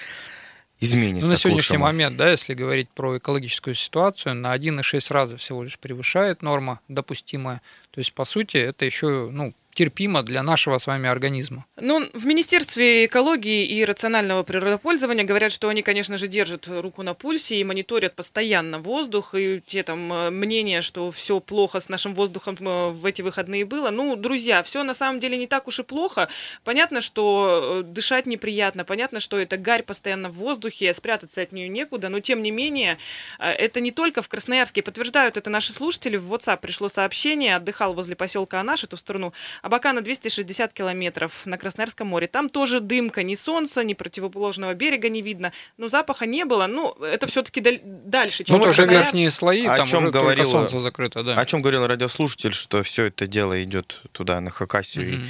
изменится. 0.80 1.26
Ну, 1.26 1.32
на 1.32 1.38
сегодняшний 1.38 1.78
момент, 1.78 2.16
да, 2.16 2.30
если 2.30 2.54
говорить 2.54 2.88
про 2.90 3.18
экологическую 3.18 3.74
ситуацию, 3.74 4.34
на 4.34 4.54
1,6 4.54 5.12
раза 5.12 5.36
всего 5.36 5.62
лишь 5.62 5.78
превышает 5.78 6.42
норма 6.42 6.80
допустимая. 6.88 7.62
То 7.90 8.00
есть, 8.00 8.12
по 8.12 8.24
сути, 8.24 8.56
это 8.56 8.84
еще 8.84 9.30
ну, 9.30 9.54
терпимо 9.76 10.22
для 10.22 10.42
нашего 10.42 10.78
с 10.78 10.86
вами 10.86 11.08
организма. 11.08 11.66
Ну, 11.76 12.08
в 12.14 12.24
Министерстве 12.24 13.04
экологии 13.04 13.66
и 13.66 13.84
рационального 13.84 14.42
природопользования 14.42 15.22
говорят, 15.22 15.52
что 15.52 15.68
они, 15.68 15.82
конечно 15.82 16.16
же, 16.16 16.28
держат 16.28 16.66
руку 16.66 17.02
на 17.02 17.12
пульсе 17.12 17.56
и 17.56 17.64
мониторят 17.64 18.16
постоянно 18.16 18.78
воздух, 18.78 19.34
и 19.34 19.60
те 19.66 19.82
там 19.82 20.10
э, 20.10 20.30
мнения, 20.30 20.80
что 20.80 21.10
все 21.10 21.40
плохо 21.40 21.78
с 21.78 21.90
нашим 21.90 22.14
воздухом 22.14 22.56
э, 22.58 22.90
в 22.90 23.04
эти 23.04 23.20
выходные 23.20 23.66
было. 23.66 23.90
Ну, 23.90 24.16
друзья, 24.16 24.62
все 24.62 24.82
на 24.82 24.94
самом 24.94 25.20
деле 25.20 25.36
не 25.36 25.46
так 25.46 25.68
уж 25.68 25.78
и 25.80 25.82
плохо. 25.82 26.28
Понятно, 26.64 27.02
что 27.02 27.80
э, 27.80 27.82
дышать 27.82 28.24
неприятно, 28.24 28.86
понятно, 28.86 29.20
что 29.20 29.38
это 29.38 29.58
гарь 29.58 29.82
постоянно 29.82 30.30
в 30.30 30.36
воздухе, 30.36 30.94
спрятаться 30.94 31.42
от 31.42 31.52
нее 31.52 31.68
некуда, 31.68 32.08
но 32.08 32.20
тем 32.20 32.40
не 32.40 32.50
менее, 32.50 32.96
это 33.38 33.80
не 33.80 33.90
только 33.90 34.22
в 34.22 34.28
Красноярске. 34.28 34.80
Подтверждают 34.80 35.36
это 35.36 35.50
наши 35.50 35.74
слушатели. 35.74 36.16
В 36.16 36.32
WhatsApp 36.32 36.60
пришло 36.62 36.88
сообщение, 36.88 37.56
отдыхал 37.56 37.92
возле 37.92 38.16
поселка 38.16 38.60
Анаш, 38.60 38.84
эту 38.84 38.96
сторону 38.96 39.34
Абакана 39.66 40.00
260 40.00 40.72
километров 40.72 41.44
на 41.44 41.58
Красноярском 41.58 42.06
море. 42.06 42.28
Там 42.28 42.48
тоже 42.48 42.78
дымка, 42.78 43.24
ни 43.24 43.34
солнца, 43.34 43.82
ни 43.82 43.94
противоположного 43.94 44.74
берега 44.74 45.08
не 45.08 45.22
видно. 45.22 45.52
Но 45.76 45.88
запаха 45.88 46.24
не 46.24 46.44
было. 46.44 46.68
Ну, 46.68 46.92
это 47.02 47.26
все-таки 47.26 47.60
дальше, 47.82 48.44
чем 48.44 48.58
Ну, 48.58 48.64
тоже 48.64 48.86
верхние 48.86 49.28
слои, 49.32 49.66
о 49.66 49.76
там 49.76 49.88
чем 49.88 50.04
уже 50.04 50.12
говорил, 50.12 50.52
солнце 50.52 50.78
закрыто, 50.78 51.24
да. 51.24 51.34
О 51.34 51.44
чем 51.44 51.62
говорил 51.62 51.84
радиослушатель, 51.84 52.54
что 52.54 52.84
все 52.84 53.06
это 53.06 53.26
дело 53.26 53.60
идет 53.64 54.02
туда, 54.12 54.40
на 54.40 54.50
Хакасию, 54.50 55.14
mm-hmm. 55.14 55.24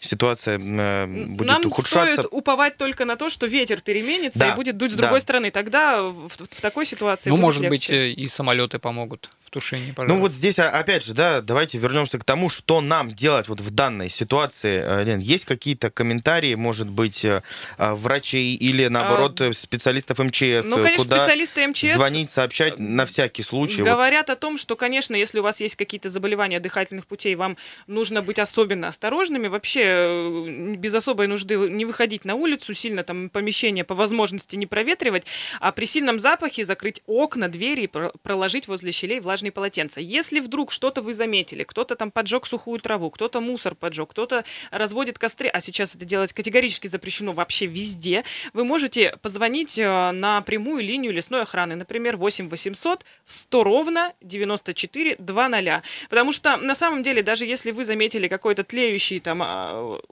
и 0.00 0.04
ситуация 0.04 0.58
э, 0.58 1.06
будет 1.06 1.46
Нам 1.46 1.66
ухудшаться. 1.66 2.22
стоит 2.22 2.28
уповать 2.32 2.78
только 2.78 3.04
на 3.04 3.14
то, 3.14 3.30
что 3.30 3.46
ветер 3.46 3.82
переменится 3.82 4.40
да, 4.40 4.50
и 4.50 4.56
будет 4.56 4.78
дуть 4.78 4.94
с 4.94 4.96
другой 4.96 5.20
да. 5.20 5.22
стороны. 5.22 5.52
Тогда 5.52 6.02
в, 6.02 6.28
в 6.28 6.60
такой 6.60 6.86
ситуации 6.86 7.30
Ну, 7.30 7.36
может 7.36 7.62
легче. 7.62 7.70
быть, 7.70 7.90
э, 7.90 8.10
и 8.10 8.26
самолеты 8.26 8.80
помогут 8.80 9.30
тушении 9.56 9.92
пожара. 9.92 10.12
Ну, 10.12 10.20
вот 10.20 10.32
здесь, 10.32 10.58
а, 10.58 10.68
опять 10.68 11.02
же, 11.02 11.14
да, 11.14 11.40
давайте 11.40 11.78
вернемся 11.78 12.18
к 12.18 12.24
тому, 12.24 12.50
что 12.50 12.82
нам 12.82 13.10
делать 13.10 13.48
вот 13.48 13.62
в 13.62 13.70
данной 13.70 14.10
ситуации, 14.10 14.82
э, 14.84 15.04
Лен, 15.04 15.18
есть 15.18 15.46
какие-то 15.46 15.90
комментарии, 15.90 16.54
может 16.54 16.90
быть, 16.90 17.24
э, 17.24 17.42
э, 17.78 17.94
врачей 17.94 18.54
или, 18.54 18.86
наоборот, 18.88 19.40
а, 19.40 19.52
специалистов 19.54 20.18
МЧС? 20.18 20.66
Ну, 20.66 20.76
конечно, 20.76 21.04
куда 21.04 21.22
специалисты 21.22 21.66
МЧС... 21.68 21.94
Звонить, 21.94 22.30
сообщать 22.30 22.78
на 22.78 23.06
всякий 23.06 23.42
случай. 23.42 23.82
Говорят 23.82 24.28
вот. 24.28 24.34
о 24.34 24.36
том, 24.36 24.58
что, 24.58 24.76
конечно, 24.76 25.16
если 25.16 25.40
у 25.40 25.42
вас 25.42 25.60
есть 25.62 25.76
какие-то 25.76 26.10
заболевания 26.10 26.60
дыхательных 26.60 27.06
путей, 27.06 27.34
вам 27.34 27.56
нужно 27.86 28.20
быть 28.20 28.38
особенно 28.38 28.88
осторожными. 28.88 29.48
Вообще, 29.48 30.76
без 30.76 30.94
особой 30.94 31.28
нужды 31.28 31.56
не 31.56 31.86
выходить 31.86 32.26
на 32.26 32.34
улицу, 32.34 32.74
сильно 32.74 33.04
там 33.04 33.30
помещение 33.30 33.84
по 33.84 33.94
возможности 33.94 34.56
не 34.56 34.66
проветривать, 34.66 35.24
а 35.60 35.72
при 35.72 35.86
сильном 35.86 36.20
запахе 36.20 36.64
закрыть 36.64 37.00
окна, 37.06 37.48
двери 37.48 37.84
и 37.84 37.90
проложить 38.22 38.68
возле 38.68 38.92
щелей 38.92 39.20
влажные 39.46 39.52
полотенца. 39.52 40.00
Если 40.00 40.40
вдруг 40.40 40.72
что-то 40.72 41.02
вы 41.02 41.14
заметили, 41.14 41.64
кто-то 41.64 41.94
там 41.94 42.10
поджег 42.10 42.46
сухую 42.46 42.80
траву, 42.80 43.10
кто-то 43.10 43.40
мусор 43.40 43.74
поджег, 43.74 44.10
кто-то 44.10 44.44
разводит 44.70 45.18
костры, 45.18 45.48
а 45.48 45.60
сейчас 45.60 45.94
это 45.94 46.04
делать 46.04 46.32
категорически 46.32 46.88
запрещено 46.88 47.32
вообще 47.32 47.66
везде, 47.66 48.24
вы 48.52 48.64
можете 48.64 49.16
позвонить 49.22 49.78
э, 49.78 50.12
на 50.12 50.40
прямую 50.42 50.82
линию 50.82 51.12
лесной 51.12 51.42
охраны, 51.42 51.76
например, 51.76 52.16
8 52.16 52.48
800 52.48 53.04
100 53.24 53.64
ровно 53.64 54.12
94 54.20 55.16
20. 55.18 55.82
Потому 56.08 56.32
что 56.32 56.56
на 56.56 56.74
самом 56.74 57.02
деле, 57.02 57.22
даже 57.22 57.46
если 57.46 57.72
вы 57.72 57.84
заметили 57.84 58.28
какой-то 58.28 58.62
тлеющий 58.62 59.20
там 59.20 59.42
а, 59.42 59.46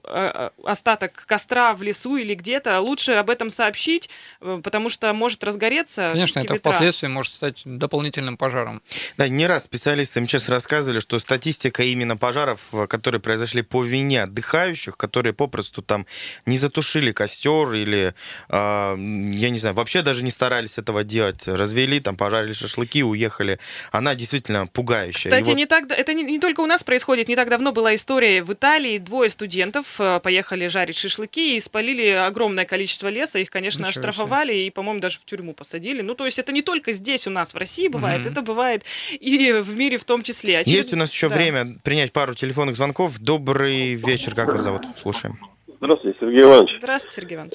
а, 0.03 0.51
а, 0.63 0.71
остаток 0.71 1.25
костра 1.27 1.73
в 1.73 1.83
лесу 1.83 2.17
или 2.17 2.35
где-то, 2.35 2.79
лучше 2.79 3.13
об 3.13 3.29
этом 3.29 3.49
сообщить, 3.49 4.09
э, 4.41 4.61
потому 4.63 4.89
что 4.89 5.13
может 5.13 5.43
разгореться. 5.43 6.11
Конечно, 6.11 6.39
это 6.39 6.53
ветра. 6.53 6.71
впоследствии 6.71 7.07
может 7.07 7.33
стать 7.33 7.61
дополнительным 7.65 8.37
пожаром. 8.37 8.81
Да, 9.17 9.29
не 9.29 9.47
раз 9.47 9.63
специалисты 9.63 10.19
МЧС 10.19 10.49
рассказывали, 10.49 10.99
что 10.99 11.17
статистика 11.19 11.83
именно 11.83 12.17
пожаров, 12.17 12.59
э, 12.73 12.85
которые 12.87 13.21
произошли 13.21 13.61
по 13.61 13.83
вине 13.83 14.23
отдыхающих, 14.23 14.97
которые 14.97 15.33
попросту 15.33 15.81
там 15.81 16.05
не 16.45 16.57
затушили 16.57 17.11
костер 17.11 17.71
или, 17.73 18.13
э, 18.49 18.95
я 18.97 19.49
не 19.49 19.57
знаю, 19.57 19.73
вообще 19.75 20.01
даже 20.01 20.23
не 20.23 20.31
старались 20.31 20.77
этого 20.77 21.03
делать, 21.05 21.47
развели, 21.47 21.99
там 22.01 22.17
пожарили 22.17 22.51
шашлыки, 22.53 23.03
уехали, 23.03 23.59
она 23.91 24.15
действительно 24.15 24.67
пугающая. 24.67 25.31
И 25.31 25.33
Кстати, 25.33 25.49
вот- 25.49 25.55
не 25.57 25.65
так, 25.65 25.89
это 25.91 26.13
не, 26.13 26.23
не 26.23 26.39
только 26.39 26.59
у 26.61 26.65
нас 26.65 26.83
происходит. 26.83 27.27
Не 27.29 27.35
так 27.35 27.49
давно 27.49 27.71
была 27.71 27.95
история 27.95 28.43
в 28.43 28.51
Италии. 28.53 28.97
Двое 28.97 29.29
студентов 29.29 29.85
э, 29.99 30.19
поехали 30.21 30.67
жарить 30.67 30.97
шашлыки 30.97 31.55
и 31.55 31.59
спалили 31.61 32.09
огромное 32.09 32.65
количество 32.65 33.07
леса. 33.07 33.39
Их, 33.39 33.49
конечно, 33.49 33.79
Ничего 33.87 33.91
себе. 33.93 34.09
оштрафовали 34.09 34.53
и, 34.55 34.69
по-моему, 34.69 34.99
даже 34.99 35.19
в 35.19 35.25
тюрьму 35.25 35.53
посадили. 35.53 36.01
Ну, 36.01 36.15
то 36.15 36.25
есть 36.25 36.37
это 36.39 36.51
не 36.51 36.61
только 36.61 36.91
здесь 36.91 37.27
у 37.27 37.29
нас 37.29 37.53
в 37.53 37.57
России 37.57 37.87
бывает, 37.87 38.21
Мгм. 38.21 38.31
это 38.31 38.41
бывает 38.41 38.83
и 39.11 39.51
в 39.61 39.75
мире 39.75 39.97
в 39.97 40.03
том 40.05 40.21
числе. 40.23 40.59
Очевид- 40.59 40.75
Есть 40.77 40.93
у 40.93 40.97
нас 40.97 41.11
еще 41.11 41.29
Да. 41.29 41.35
время 41.35 41.75
принять 41.83 42.11
пару 42.13 42.33
телефонных 42.33 42.75
звонков. 42.75 43.19
Добрый 43.19 43.93
вечер, 43.93 44.33
как 44.35 44.47
вас 44.51 44.61
зовут? 44.61 44.81
Слушаем. 45.01 45.35
Здравствуйте, 45.81 46.17
Сергей 46.21 46.41
Иванович. 46.43 46.71
Здравствуйте, 46.81 47.15
Сергей 47.21 47.35
Иванович. 47.35 47.53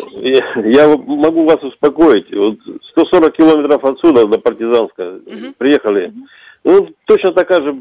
Я, 0.65 0.83
я 0.87 0.97
могу 0.97 1.45
вас 1.47 1.63
успокоить. 1.63 2.27
Вот 2.33 2.59
140 2.93 3.37
километров 3.37 3.83
отсюда, 3.85 4.27
до 4.27 4.39
Партизанска, 4.39 5.21
приехали. 5.59 6.13
Ну, 6.63 6.89
точно 7.07 7.33
такая 7.33 7.63
же 7.63 7.75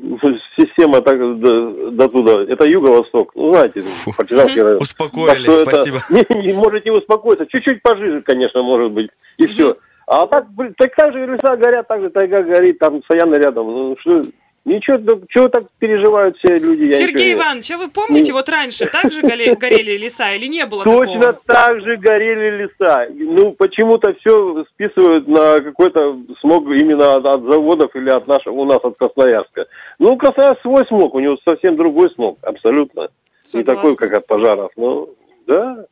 система 0.57 1.01
так, 1.01 1.17
до, 1.41 1.91
до 1.91 2.07
туда. 2.07 2.43
Это 2.47 2.67
юго-восток. 2.67 3.33
Ну, 3.35 3.51
знаете, 3.53 3.83
Партизанский 4.15 4.61
район. 4.61 4.81
Успокоили, 4.81 5.27
Так 5.33 5.39
что 5.39 5.59
это- 5.59 5.69
спасибо. 5.71 5.97
Не, 6.09 6.47
не 6.47 6.53
можете 6.53 6.91
успокоиться. 6.93 7.45
Чуть-чуть 7.45 7.81
пожиже, 7.81 8.21
конечно, 8.21 8.63
может 8.63 8.91
быть. 8.93 9.09
И 9.37 9.47
все. 9.47 9.75
А 10.11 10.25
так, 10.25 10.47
так, 10.75 10.95
так 10.95 11.13
же 11.13 11.27
леса 11.27 11.55
горят, 11.55 11.87
так 11.87 12.01
же 12.01 12.09
тайга 12.09 12.41
горит, 12.41 12.79
там 12.79 12.99
Саяны 13.07 13.35
рядом. 13.35 13.67
Ну, 13.67 13.95
что, 13.99 14.23
ничего, 14.65 14.97
чего 15.29 15.49
так 15.49 15.65
переживают 15.77 16.35
все 16.37 16.57
люди? 16.57 16.89
Сергей 16.89 17.13
ничего 17.13 17.23
не- 17.25 17.33
Иванович, 17.33 17.71
а 17.71 17.77
вы 17.77 17.89
помните, 17.89 18.33
вот 18.33 18.49
раньше 18.49 18.87
так 18.87 19.11
же 19.11 19.21
горе- 19.21 19.53
горели 19.59 19.97
леса 19.97 20.31
или 20.31 20.47
не 20.47 20.65
было 20.65 20.83
Точно 20.83 21.19
такого? 21.33 21.41
так 21.45 21.81
же 21.81 21.95
горели 21.97 22.63
леса. 22.63 23.05
Ну, 23.13 23.51
почему-то 23.51 24.11
все 24.15 24.65
списывают 24.73 25.27
на 25.27 25.59
какой-то 25.61 26.17
смог 26.41 26.65
именно 26.69 27.13
от, 27.13 27.25
от 27.27 27.43
заводов 27.43 27.95
или 27.95 28.09
от 28.09 28.25
нашего, 28.25 28.55
у 28.55 28.65
нас 28.65 28.79
от 28.83 28.97
Красноярска. 28.97 29.67
Ну, 29.99 30.17
Красноярск 30.17 30.61
свой 30.63 30.87
смог, 30.87 31.13
у 31.13 31.19
него 31.19 31.37
совсем 31.47 31.75
другой 31.77 32.09
смог, 32.15 32.39
абсолютно. 32.41 33.09
Не 33.53 33.61
Согласна. 33.63 33.75
такой, 33.75 33.95
как 33.95 34.13
от 34.13 34.25
пожаров. 34.25 34.71
Ну, 34.75 35.09
да. 35.45 35.85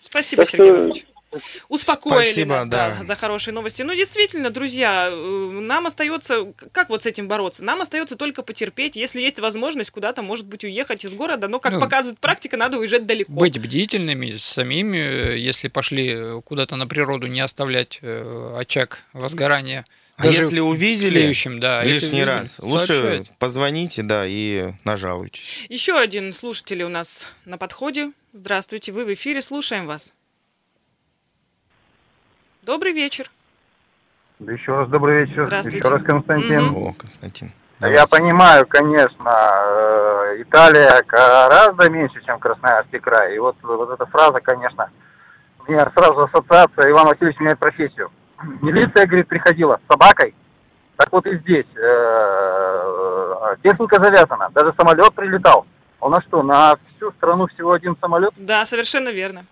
Спасибо, 0.00 0.42
Так 0.42 0.50
Сергей 0.50 0.70
Иванович. 0.70 1.06
Успокоили 1.68 2.24
Спасибо, 2.24 2.54
нас, 2.56 2.68
да, 2.68 2.96
да. 3.00 3.06
за 3.06 3.14
хорошие 3.14 3.54
новости. 3.54 3.82
Ну, 3.82 3.94
действительно, 3.94 4.50
друзья, 4.50 5.08
э, 5.10 5.60
нам 5.60 5.86
остается, 5.86 6.52
как 6.72 6.88
вот 6.90 7.02
с 7.04 7.06
этим 7.06 7.28
бороться? 7.28 7.64
Нам 7.64 7.80
остается 7.80 8.16
только 8.16 8.42
потерпеть, 8.42 8.96
если 8.96 9.20
есть 9.20 9.38
возможность 9.38 9.90
куда-то, 9.90 10.22
может 10.22 10.46
быть, 10.46 10.64
уехать 10.64 11.04
из 11.04 11.14
города, 11.14 11.46
но, 11.48 11.60
как 11.60 11.74
Ну, 11.74 11.80
показывает 11.80 12.18
практика, 12.18 12.56
надо 12.56 12.78
уезжать 12.78 13.06
далеко. 13.06 13.32
Быть 13.32 13.58
бдительными 13.60 14.36
самими, 14.38 14.98
э, 14.98 15.38
если 15.38 15.68
пошли 15.68 16.08
э, 16.12 16.40
куда-то 16.44 16.76
на 16.76 16.86
природу, 16.86 17.26
не 17.28 17.40
оставлять 17.40 18.00
очаг 18.02 19.02
возгорания. 19.12 19.86
А 20.16 20.24
Даже 20.24 20.42
если 20.42 20.60
увидели 20.60 21.10
тлеющем, 21.10 21.60
да, 21.60 21.82
если 21.82 21.92
лишний 22.06 22.22
увидели, 22.22 22.24
раз, 22.40 22.58
лучше 22.58 22.86
сообщать. 22.86 23.38
позвоните, 23.38 24.02
да, 24.02 24.24
и 24.26 24.72
нажалуйтесь. 24.84 25.64
Еще 25.70 25.98
один 25.98 26.32
слушатель 26.34 26.82
у 26.82 26.88
нас 26.90 27.26
на 27.46 27.56
подходе. 27.56 28.12
Здравствуйте, 28.34 28.92
вы 28.92 29.04
в 29.06 29.12
эфире, 29.14 29.40
слушаем 29.40 29.86
вас. 29.86 30.12
Добрый 32.62 32.92
вечер. 32.92 33.30
Да 34.38 34.52
еще 34.52 34.72
раз 34.76 34.88
добрый 34.88 35.24
вечер. 35.24 35.44
Здравствуйте. 35.44 35.78
Еще 35.78 35.88
раз 35.88 36.02
Константин. 36.02 36.64
Мгм. 36.66 36.76
О, 36.76 36.92
Константин. 36.98 37.52
Да 37.80 37.88
Я 37.88 38.06
понимаю, 38.06 38.66
конечно, 38.66 39.30
э, 39.30 40.42
Италия 40.42 41.02
гораздо 41.06 41.88
меньше, 41.90 42.22
чем 42.24 42.38
Красноярский 42.38 43.00
край. 43.00 43.36
И 43.36 43.38
вот, 43.38 43.56
вот 43.62 43.90
эта 43.90 44.04
фраза, 44.06 44.40
конечно, 44.40 44.90
у 45.66 45.72
меня 45.72 45.90
сразу 45.94 46.22
ассоциация, 46.24 46.90
Иван 46.90 47.06
Васильевич 47.08 47.38
меняет 47.40 47.58
профессию. 47.58 48.10
Милиция, 48.60 49.06
говорит, 49.06 49.28
приходила 49.28 49.78
с 49.82 49.92
собакой. 49.92 50.34
Так 50.96 51.10
вот 51.12 51.26
и 51.26 51.38
здесь. 51.38 51.66
э, 51.76 53.56
Техника 53.62 54.02
завязана, 54.02 54.48
даже 54.54 54.72
самолет 54.76 55.12
прилетал. 55.14 55.66
У 56.00 56.08
нас 56.08 56.22
что, 56.24 56.42
на 56.42 56.76
всю 56.96 57.10
страну 57.12 57.46
всего 57.48 57.72
один 57.72 57.96
самолет? 58.00 58.32
Да, 58.36 58.64
совершенно 58.64 59.08
верно. 59.10 59.44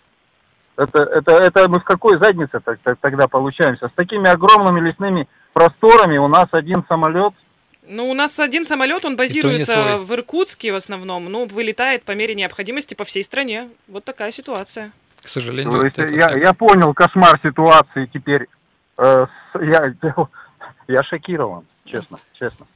Это, 0.79 1.03
это, 1.03 1.33
это 1.33 1.69
мы 1.69 1.81
в 1.81 1.85
какой 1.85 2.19
заднице 2.21 2.61
так- 2.61 2.79
так- 2.85 2.99
тогда 3.01 3.27
получаемся? 3.27 3.89
С 3.89 3.93
такими 3.97 4.31
огромными 4.31 4.79
лесными 4.89 5.27
просторами 5.53 6.19
у 6.19 6.29
нас 6.29 6.49
один 6.53 6.85
самолет. 6.89 7.35
Ну, 7.89 8.09
у 8.09 8.15
нас 8.15 8.39
один 8.39 8.65
самолет, 8.65 9.05
он 9.05 9.17
базируется 9.17 9.97
в 9.99 10.13
Иркутске 10.15 10.73
в 10.73 10.77
основном, 10.77 11.25
ну, 11.25 11.47
вылетает 11.47 12.05
по 12.05 12.13
мере 12.13 12.37
необходимости 12.37 12.95
по 12.95 13.03
всей 13.05 13.25
стране. 13.25 13.69
Вот 13.89 14.05
такая 14.05 14.31
ситуация. 14.31 14.93
К 15.21 15.29
сожалению, 15.29 15.73
То 15.73 15.79
вот 15.79 15.85
есть 15.85 15.99
это 15.99 16.15
я, 16.15 16.31
я 16.39 16.53
понял 16.53 16.95
кошмар 16.95 17.41
ситуации 17.43 18.09
теперь. 18.15 18.47
Э, 18.99 19.27
с- 19.53 19.61
я, 19.61 19.93
я 20.89 21.03
шокирован, 21.03 21.65
честно, 21.87 22.19
честно. 22.39 22.67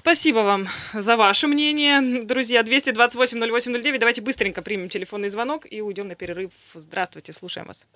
Спасибо 0.00 0.38
вам 0.38 0.66
за 0.92 1.16
ваше 1.16 1.48
мнение, 1.48 2.22
друзья. 2.22 2.62
228-08-09. 2.62 3.98
Давайте 3.98 4.22
быстренько 4.22 4.62
примем 4.62 4.88
телефонный 4.88 5.28
звонок 5.28 5.66
и 5.68 5.80
уйдем 5.82 6.06
на 6.06 6.14
перерыв. 6.14 6.52
Здравствуйте, 6.74 7.32
слушаем 7.32 7.66
вас. 7.66 7.88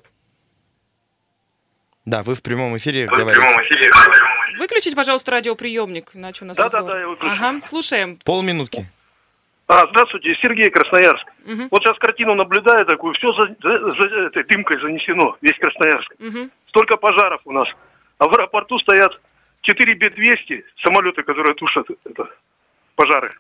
Да, 2.05 2.23
вы 2.25 2.35
в 2.35 2.43
прямом 2.43 2.77
эфире 2.77 3.07
говорите. 3.07 3.41
Выключите, 4.59 4.97
пожалуйста, 4.97 5.31
радиоприемник, 5.33 6.11
иначе 6.15 6.45
у 6.45 6.49
нас 6.49 6.57
Да, 6.57 6.65
да, 6.69 6.79
разговор. 6.81 6.91
да, 6.93 7.01
я 7.01 7.09
выключу. 7.09 7.33
Ага, 7.33 7.61
слушаем. 7.65 8.19
Полминутки. 8.25 8.87
А, 9.69 9.87
здравствуйте, 9.91 10.35
Сергей 10.43 10.71
Красноярск. 10.71 11.27
Мгм. 11.47 11.69
Вот 11.71 11.83
сейчас 11.83 11.97
картину 11.99 12.35
наблюдаю 12.35 12.85
такую, 12.87 13.15
все 13.15 13.33
за, 13.33 13.47
за- 13.63 13.93
за 14.01 14.27
этой 14.27 14.45
дымкой 14.45 14.81
занесено, 14.81 15.37
весь 15.41 15.57
Красноярск. 15.59 16.13
Мгм. 16.19 16.51
Столько 16.69 16.97
пожаров 16.97 17.41
у 17.45 17.53
нас. 17.53 17.69
А 18.19 18.27
в 18.29 18.33
аэропорту 18.35 18.79
стоят 18.81 19.13
4 19.65 19.95
Б-200, 19.95 20.63
самолеты, 20.83 21.23
которые 21.23 21.55
тушат 21.55 21.87
это, 22.05 22.31
пожары. 22.95 23.31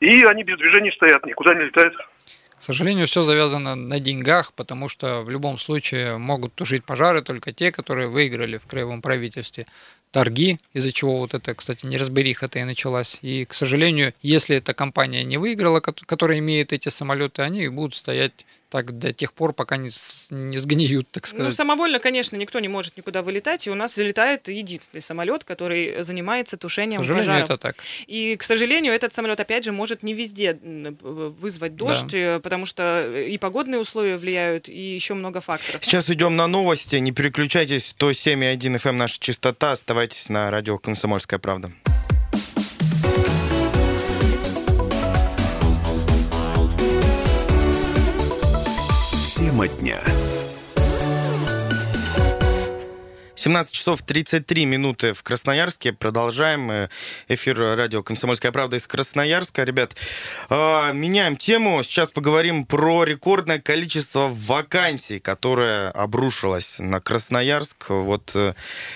И 0.00 0.24
они 0.24 0.44
без 0.44 0.58
движения 0.58 0.92
стоят, 0.92 1.24
никуда 1.26 1.54
не 1.54 1.64
летают. 1.64 1.94
К 2.58 2.62
сожалению, 2.62 3.06
все 3.06 3.22
завязано 3.22 3.74
на 3.74 4.00
деньгах, 4.00 4.52
потому 4.52 4.88
что 4.88 5.22
в 5.22 5.30
любом 5.30 5.56
случае 5.56 6.18
могут 6.18 6.54
тушить 6.54 6.84
пожары 6.84 7.22
только 7.22 7.52
те, 7.52 7.72
которые 7.72 8.08
выиграли 8.08 8.58
в 8.58 8.66
краевом 8.66 9.00
правительстве 9.00 9.64
торги, 10.10 10.58
из-за 10.74 10.92
чего 10.92 11.18
вот 11.20 11.32
это, 11.32 11.54
кстати, 11.54 11.86
неразбериха-то 11.86 12.58
и 12.58 12.64
началась. 12.64 13.18
И, 13.22 13.46
к 13.46 13.54
сожалению, 13.54 14.12
если 14.20 14.56
эта 14.56 14.74
компания 14.74 15.24
не 15.24 15.38
выиграла, 15.38 15.80
кот- 15.80 16.02
которая 16.04 16.38
имеет 16.40 16.74
эти 16.74 16.90
самолеты, 16.90 17.40
они 17.40 17.66
будут 17.68 17.94
стоять 17.94 18.44
так 18.70 18.98
до 18.98 19.12
тех 19.12 19.32
пор, 19.34 19.52
пока 19.52 19.76
не, 19.76 19.90
не 20.30 20.56
сгниют, 20.58 21.10
так 21.10 21.28
Ну, 21.32 21.36
сказать. 21.38 21.56
самовольно, 21.56 21.98
конечно, 21.98 22.36
никто 22.36 22.60
не 22.60 22.68
может 22.68 22.96
никуда 22.96 23.20
вылетать, 23.22 23.66
и 23.66 23.70
у 23.70 23.74
нас 23.74 23.96
летает 23.98 24.48
единственный 24.48 25.00
самолет, 25.00 25.44
который 25.44 26.02
занимается 26.02 26.56
К 26.56 26.60
тушением 26.60 27.00
сожалению, 27.00 27.26
пожаров. 27.32 27.50
это 27.50 27.58
так. 27.58 27.76
И, 28.06 28.36
к 28.36 28.42
сожалению, 28.42 28.94
этот 28.94 29.12
самолет, 29.12 29.38
опять 29.40 29.64
же, 29.64 29.72
может 29.72 30.02
не 30.02 30.14
везде 30.14 30.58
м, 30.62 30.96
вызвать 31.02 31.76
Да. 31.76 31.86
дождь, 31.86 32.14
э, 32.14 32.40
потому 32.40 32.64
что 32.64 33.10
и 33.20 33.36
погодные 33.38 33.80
условия 33.80 34.16
влияют, 34.16 34.68
и 34.68 34.94
еще 34.94 35.14
много 35.14 35.40
факторов. 35.40 35.84
Сейчас 35.84 36.08
идем 36.08 36.36
на 36.36 36.46
новости. 36.46 36.96
Не 36.96 37.12
переключайтесь. 37.12 37.94
107,1 37.98 38.76
FM 38.76 38.92
наша 38.92 39.18
частота. 39.18 39.72
Оставайтесь 39.72 40.28
на 40.28 40.50
радио 40.50 40.78
«Комсомольская 40.78 41.38
правда». 41.40 41.72
Тема 49.60 49.68
дня. 49.68 50.19
17 53.40 53.72
часов 53.74 54.02
33 54.02 54.66
минуты 54.66 55.14
в 55.14 55.22
Красноярске. 55.22 55.94
Продолжаем 55.94 56.70
э, 56.70 56.88
эфир 57.26 57.56
радио 57.74 58.02
«Комсомольская 58.02 58.52
правда» 58.52 58.76
из 58.76 58.86
Красноярска. 58.86 59.64
Ребят, 59.64 59.96
э, 60.50 60.92
меняем 60.92 61.38
тему. 61.38 61.82
Сейчас 61.82 62.10
поговорим 62.10 62.66
про 62.66 63.04
рекордное 63.04 63.58
количество 63.58 64.28
вакансий, 64.30 65.20
которое 65.20 65.88
обрушилось 65.92 66.80
на 66.80 67.00
Красноярск. 67.00 67.88
Вот, 67.88 68.30
э, 68.34 68.52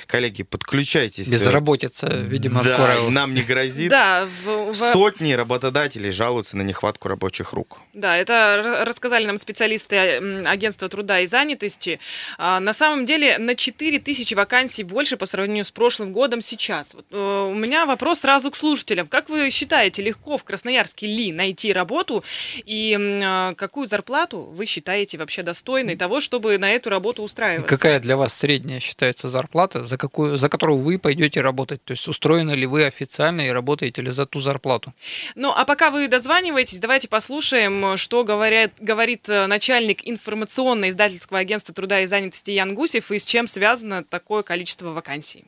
коллеги, 0.07 0.43
подключайтесь. 0.43 1.27
Безработица, 1.29 2.09
видимо, 2.09 2.63
да, 2.63 2.75
скоро... 2.75 3.09
нам 3.09 3.33
не 3.33 3.41
грозит. 3.45 3.89
Да, 3.89 4.27
в- 4.45 4.73
в- 4.73 4.75
Сотни 4.75 5.33
работодателей 5.33 6.11
жалуются 6.11 6.59
на 6.59 6.63
нехватку 6.63 7.09
рабочих 7.09 7.55
рук. 7.55 7.79
Да, 7.95 8.15
это 8.19 8.83
рассказали 8.85 9.25
нам 9.25 9.39
специалисты 9.39 9.97
агентства 10.45 10.87
труда 10.91 11.21
и 11.21 11.27
занятости. 11.27 11.99
А, 12.37 12.61
На 12.61 12.75
самом 12.75 13.07
деле 13.07 13.39
на 13.39 13.55
4 13.57 14.01
тысячи 14.01 14.34
3000 14.35 14.45
вакансий 14.45 14.85
больше 14.85 15.17
по 15.17 15.27
сравнению 15.27 15.65
с 15.65 15.71
прошлым 15.71 16.13
годом 16.13 16.41
сейчас. 16.41 16.95
Вот, 16.95 17.07
э, 17.11 17.49
у 17.51 17.55
меня 17.55 17.87
вопрос 17.87 18.21
сразу 18.21 18.51
к 18.51 18.57
слушателям. 18.57 19.07
Как 19.07 19.29
вы 19.29 19.51
считаете, 19.51 20.03
легко 20.03 20.37
в 20.37 20.45
Красноярске 20.45 21.07
ли 21.07 21.33
найти 21.33 21.73
работу? 21.73 22.25
И 22.67 22.97
э, 22.99 23.55
какую 23.57 23.87
зарплату 23.87 24.43
вы 24.43 24.67
считаете 24.67 25.19
вообще 25.19 25.43
достойной 25.43 25.97
того, 25.97 26.21
чтобы 26.21 26.59
на 26.59 26.71
эту 26.71 26.91
работу 26.91 27.23
устраиваться? 27.23 27.69
Какая 27.69 28.01
для 28.01 28.17
вас 28.17 28.35
средняя 28.35 28.81
считается 28.81 29.31
зарплата, 29.31 29.85
за, 29.85 29.97
какую, 29.97 30.37
за 30.37 30.49
которую 30.49 30.79
вы 30.79 30.99
пойдете 30.99 31.41
работать? 31.41 31.83
То 31.85 31.93
есть 31.93 32.07
устроены 32.09 32.53
ли 32.53 32.67
вы 32.67 32.85
официально 32.85 33.43
и 33.43 33.51
работаете 33.51 34.03
ли 34.03 34.11
за 34.11 34.27
ту 34.27 34.41
зарплату? 34.41 34.93
Ну, 35.35 35.53
а 35.55 35.65
пока 35.65 35.91
вы 35.91 36.09
дозваниваетесь, 36.09 36.79
давайте 36.79 37.09
послушаем, 37.09 37.97
что 37.97 38.25
говорят, 38.25 38.73
говорит 38.81 39.29
э, 39.29 39.47
начальник 39.47 40.01
информационно-издательского 40.05 41.39
агентства 41.39 41.75
труда 41.75 42.01
и 42.01 42.07
занятости 42.07 42.51
Ян 42.51 42.75
Гусев 42.75 43.11
и 43.11 43.19
с 43.19 43.25
чем 43.25 43.47
связано 43.47 44.05
такое 44.25 44.43
количество 44.43 44.89
вакансий. 44.89 45.45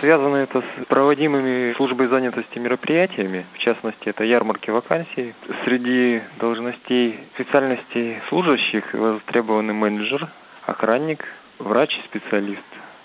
Связано 0.00 0.36
это 0.36 0.60
с 0.62 0.84
проводимыми 0.86 1.74
службой 1.74 2.08
занятости 2.08 2.58
мероприятиями, 2.58 3.46
в 3.54 3.58
частности, 3.58 4.08
это 4.08 4.24
ярмарки 4.24 4.70
вакансий. 4.70 5.34
Среди 5.64 6.22
должностей 6.40 7.20
специальностей 7.34 8.18
служащих 8.28 8.92
востребованы 8.92 9.72
менеджер, 9.72 10.28
охранник, 10.66 11.24
врач-специалист 11.60 12.62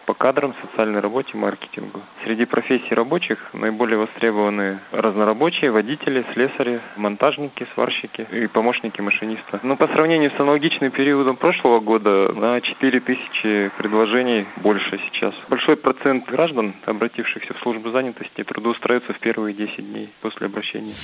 по 0.10 0.16
кадрам, 0.16 0.56
социальной 0.64 1.02
работе, 1.02 1.38
маркетингу. 1.38 2.02
Среди 2.24 2.46
профессий 2.46 2.96
рабочих 2.96 3.38
наиболее 3.54 4.00
востребованы 4.00 4.80
разнорабочие, 4.92 5.70
водители, 5.70 6.26
слесари, 6.34 6.82
монтажники, 6.96 7.68
сварщики 7.76 8.26
и 8.32 8.48
помощники 8.48 9.02
машиниста. 9.02 9.60
Но 9.62 9.76
по 9.76 9.86
сравнению 9.86 10.32
с 10.32 10.40
аналогичным 10.40 10.90
периодом 10.90 11.36
прошлого 11.36 11.80
года 11.80 12.34
на 12.34 12.60
4 12.60 13.00
тысячи 13.02 13.70
предложений 13.78 14.48
больше 14.56 15.00
сейчас. 15.12 15.36
Большой 15.48 15.78
процент 15.78 16.26
граждан, 16.28 16.74
обратившихся 16.88 17.54
в 17.54 17.60
службу 17.60 17.92
занятости, 17.92 18.44
трудоустраиваются 18.44 19.14
в 19.14 19.20
первые 19.20 19.54
10 19.54 19.92
дней 19.92 20.10
после 20.22 20.48
обращения. 20.48 20.96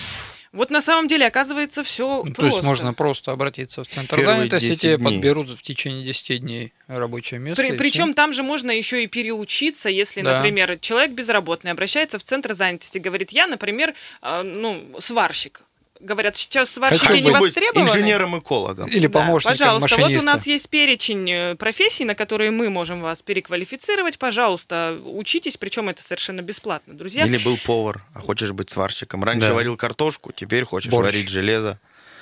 Вот 0.56 0.72
на 0.72 0.82
самом 0.82 1.08
деле, 1.08 1.28
оказывается, 1.28 1.84
все 1.84 2.24
Ну, 2.26 2.34
просто. 2.34 2.42
То 2.42 2.46
есть 2.48 2.64
можно 2.64 2.94
просто 2.94 3.32
обратиться 3.32 3.84
в 3.84 3.88
центр 3.88 4.16
Первые 4.16 4.38
занятости, 4.38 4.68
10 4.68 4.82
тебе 4.82 4.98
дней. 4.98 5.06
подберут 5.06 5.50
в 5.50 5.62
течение 5.62 6.04
10 6.04 6.40
дней 6.40 6.74
рабочее 6.88 7.40
место. 7.40 7.62
При- 7.62 7.78
причем 7.78 8.06
всё. 8.08 8.14
там 8.14 8.34
же 8.34 8.42
можно 8.42 8.72
еще 8.72 9.04
и 9.04 9.08
переучиться, 9.08 9.90
если, 9.90 10.22
Да. 10.22 10.38
например, 10.38 10.78
человек 10.80 11.12
безработный 11.12 11.72
обращается 11.72 12.18
в 12.18 12.24
центр 12.24 12.54
занятости, 12.54 12.98
говорит, 12.98 13.32
я, 13.32 13.48
например, 13.48 13.94
э, 14.22 14.42
ну, 14.44 14.84
сварщик. 15.00 15.64
Говорят, 16.02 16.36
сейчас 16.36 16.72
сварщики 16.72 17.14
не 17.14 17.32
быть 17.32 17.42
востребованы. 17.42 17.88
инженером-экологом. 17.90 18.88
Или 18.90 19.08
Да, 19.08 19.20
помощником 19.20 19.52
Пожалуйста, 19.58 19.88
вот 19.96 19.98
у 20.00 20.02
машиниста. 20.04 20.26
нас 20.26 20.46
есть 20.48 20.70
перечень 20.70 21.32
э, 21.32 21.56
профессий, 21.56 22.04
на 22.04 22.16
которые 22.16 22.52
мы 22.52 22.70
можем 22.70 23.02
вас 23.02 23.22
переквалифицировать. 23.22 24.20
Пожалуйста, 24.20 24.98
учитесь, 25.06 25.56
причем 25.58 25.88
это 25.90 26.04
совершенно 26.04 26.42
бесплатно, 26.42 26.94
друзья. 26.96 27.24
Или 27.26 27.38
был 27.38 27.58
повар, 27.66 28.04
а 28.14 28.20
хочешь 28.20 28.52
быть 28.52 28.70
сварщиком. 28.70 29.24
Раньше 29.24 29.48
Да. 29.48 29.54
варил 29.54 29.78
картошку, 29.78 30.32
теперь 30.34 30.66
хочешь 30.66 30.92
Борщ. 30.92 31.06
варить 31.06 31.30
железо. 31.30 31.80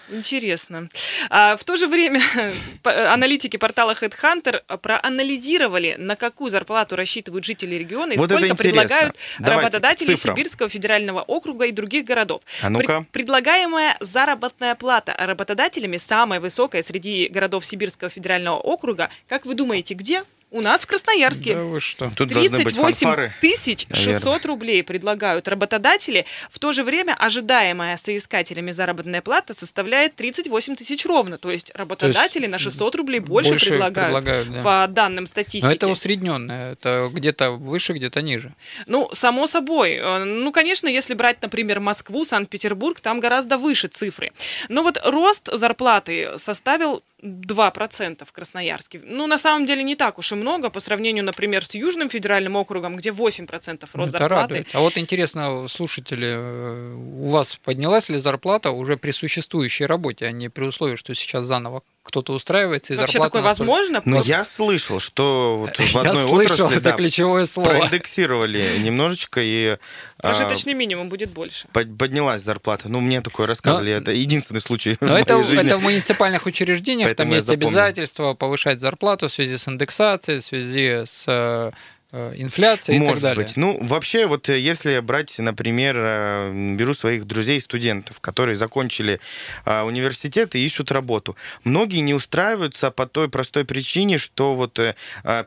Интересно. 0.10 0.90
А 1.30 1.56
в 1.56 1.64
то 1.64 1.76
же 1.78 1.88
время 1.88 2.22
по- 2.84 3.12
аналитики 3.14 3.58
портала 3.58 3.94
Headhunter 4.00 4.62
проанализировали, 4.78 5.96
на 5.98 6.16
какую 6.16 6.50
зарплату 6.52 6.96
рассчитывают 6.96 7.46
жители 7.46 7.76
региона 7.76 8.14
и 8.14 8.18
Вот 8.18 8.30
сколько 8.30 8.56
предлагают 8.56 9.16
Давайте 9.40 9.62
работодатели 9.62 10.16
цифрам. 10.16 10.36
Сибирского 10.36 10.70
федерального 10.70 11.22
округа 11.22 11.66
и 11.66 11.72
других 11.72 12.06
городов. 12.06 12.42
А. 12.62 12.70
Пред- 12.72 13.10
предлагаемая 13.12 13.98
заработная 14.00 14.76
плата 14.76 15.16
работодателями 15.18 15.98
самая 15.98 16.40
высокая 16.40 16.82
среди 16.82 17.28
городов 17.28 17.66
Сибирского 17.66 18.10
федерального 18.10 18.58
округа. 18.58 19.10
Как 19.28 19.46
вы 19.46 19.56
думаете, 19.56 19.94
где? 19.94 20.24
У 20.54 20.62
нас 20.62 20.84
в 20.84 20.88
Красноярске. 20.88 21.56
Да 21.56 21.62
вы 21.64 21.80
что? 21.80 22.12
Тут 22.16 22.30
должны 22.30 22.52
быть 22.52 22.76
38 22.76 23.08
фанфары. 23.08 23.34
тысяч 23.42 23.88
600 23.92 24.06
наверное. 24.06 24.48
рублей 24.48 24.84
предлагают 24.84 25.48
работодатели. 25.48 26.28
В 26.52 26.60
то 26.60 26.74
же 26.74 26.84
время 26.84 27.16
ожидаемая 27.18 27.98
соискателями 27.98 28.72
заработная 28.72 29.24
плата 29.24 29.56
составляет 29.56 30.16
38 30.16 30.76
тысяч 30.76 31.08
ровно. 31.08 31.40
То 31.40 31.50
есть 31.50 31.72
работодатели 31.74 32.46
на 32.46 32.60
600 32.60 32.94
рублей 32.94 33.20
больше, 33.20 33.50
больше 33.50 33.70
предлагают, 33.72 34.16
предлагают, 34.16 34.52
да. 34.52 34.62
по 34.62 34.88
данным 34.88 35.26
статистики. 35.26 35.66
Но 35.66 35.72
это 35.72 35.88
усредненное, 35.88 36.74
это 36.74 37.10
где-то 37.12 37.50
выше, 37.50 37.94
где-то 37.94 38.22
ниже. 38.22 38.54
Ну, 38.86 39.10
само 39.12 39.48
собой. 39.48 39.96
Э, 39.96 40.24
Ну, 40.24 40.52
конечно, 40.52 40.88
если 40.88 41.16
брать, 41.16 41.42
например, 41.42 41.80
Москву, 41.80 42.26
Санкт-Петербург, 42.26 43.00
там 43.00 43.20
гораздо 43.20 43.58
выше 43.58 43.88
цифры. 43.88 44.32
Но 44.70 44.84
вот 44.84 45.02
рост 45.04 45.50
зарплаты 45.52 46.38
составил 46.38 47.02
2% 47.24 48.26
в 48.26 48.32
Красноярске. 48.32 49.02
Ну, 49.04 49.28
на 49.28 49.38
самом 49.38 49.66
деле, 49.66 49.84
не 49.84 49.96
так 49.96 50.18
уж 50.20 50.32
и 50.32 50.36
много 50.36 50.70
по 50.70 50.80
сравнению, 50.80 51.24
например, 51.24 51.64
с 51.64 51.74
Южным 51.74 52.10
федеральным 52.10 52.56
округом, 52.56 52.98
где 52.98 53.12
8% 53.12 53.88
рост 53.94 54.10
это 54.10 54.20
зарплаты. 54.20 54.30
радует. 54.30 54.68
А 54.74 54.80
вот 54.80 54.98
интересно, 54.98 55.68
слушатели, 55.68 56.36
э, 56.36 56.94
у 56.94 57.30
вас 57.30 57.58
поднялась 57.64 58.10
ли 58.10 58.20
зарплата 58.20 58.72
уже 58.72 58.98
при 58.98 59.12
существующей 59.12 59.86
работе, 59.86 60.26
а 60.26 60.32
не 60.32 60.50
при 60.50 60.66
условии, 60.66 60.98
что 60.98 61.16
сейчас 61.16 61.46
заново 61.46 61.84
кто-то 62.04 62.34
устраивается 62.34 62.94
и 62.94 62.98
Вообще 62.98 63.14
зарплата 63.14 63.30
такое 63.30 63.42
настолько- 63.44 63.70
возможно? 63.72 64.02
Но 64.06 64.12
Просто- 64.18 64.30
я 64.30 64.44
слышал, 64.44 65.00
что 65.00 65.56
вот 65.58 65.76
в 65.78 65.80
Я 65.94 66.02
одной 66.02 66.28
слышал, 66.28 66.66
отрасли 66.66 66.76
это 66.78 66.84
да, 66.84 66.92
ключевое 66.98 67.46
слово. 67.46 67.70
проиндексировали 67.70 68.66
немножечко 68.80 69.40
и 69.42 69.78
а, 70.18 70.22
Прожиточный 70.22 70.74
минимум 70.74 71.10
будет 71.10 71.30
больше. 71.32 71.68
под- 71.74 71.98
поднялась 71.98 72.42
зарплата. 72.42 72.88
Ну, 72.90 73.00
мне 73.02 73.22
такое 73.22 73.48
рассказывали. 73.48 73.92
Это 73.94 74.12
единственный 74.12 74.62
случай 74.62 74.98
Но 75.02 75.08
в 75.08 75.12
это, 75.16 75.34
моей 75.36 75.48
жизни. 75.48 75.66
это 75.66 75.78
в 75.78 75.82
муниципальных 75.82 76.46
учреждениях, 76.46 77.08
Поэтому 77.10 77.26
там 77.26 77.30
я 77.32 77.36
есть 77.38 77.48
запомнил. 77.48 77.68
обязательства 77.70 78.34
повышать 78.34 78.80
зарплату 78.80 79.28
в 79.28 79.32
связи 79.34 79.58
с 79.58 79.68
индексацией, 79.68 80.40
в 80.42 80.46
связи 80.46 81.04
с 81.06 81.72
э, 82.14 82.32
э, 82.32 82.42
инфляцией 82.42 82.98
и 82.98 83.00
так 83.00 83.10
Может 83.10 83.24
далее. 83.24 83.46
быть. 83.46 83.58
Ну, 83.58 83.78
вообще, 83.82 84.26
вот 84.28 84.50
э, 84.50 84.60
если 84.60 85.00
брать, 85.00 85.38
например, 85.40 85.96
э, 85.98 86.76
беру 86.76 86.94
своих 86.94 87.26
друзей-студентов, 87.26 88.20
которые 88.22 88.56
закончили 88.56 89.20
университет 89.66 90.56
и 90.56 90.66
ищут 90.66 90.92
работу. 90.92 91.36
Многие 91.64 92.00
не 92.00 92.14
устраиваются 92.14 92.92
по 92.92 93.06
той 93.08 93.30
простой 93.30 93.66
причине, 93.66 94.18
что 94.18 94.56
вот 94.56 94.80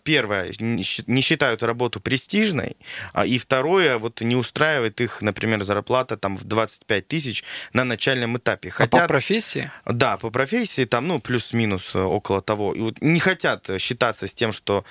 первое, 0.02 0.52
не 0.59 1.20
считают 1.20 1.62
работу 1.62 2.00
престижной, 2.00 2.76
а, 3.12 3.26
и 3.26 3.38
второе, 3.38 3.98
вот 3.98 4.20
не 4.20 4.37
устраивает 4.37 5.00
их, 5.00 5.22
например, 5.22 5.62
зарплата 5.62 6.16
там 6.16 6.37
в 6.37 6.44
25 6.44 7.09
тысяч 7.09 7.44
на 7.72 7.85
начальном 7.85 8.37
этапе. 8.37 8.72
А 8.79 8.87
по 8.87 9.07
профессии? 9.07 9.70
Да, 9.85 10.16
по 10.16 10.31
профессии 10.31 10.85
там, 10.85 11.09
ну, 11.09 11.20
плюс-минус 11.20 11.94
около 11.94 12.40
того. 12.42 12.74
И 12.74 12.81
вот 12.81 13.00
не 13.00 13.20
хотят 13.20 13.68
считаться 13.79 14.26
с 14.26 14.35
тем, 14.35 14.52
что 14.52 14.85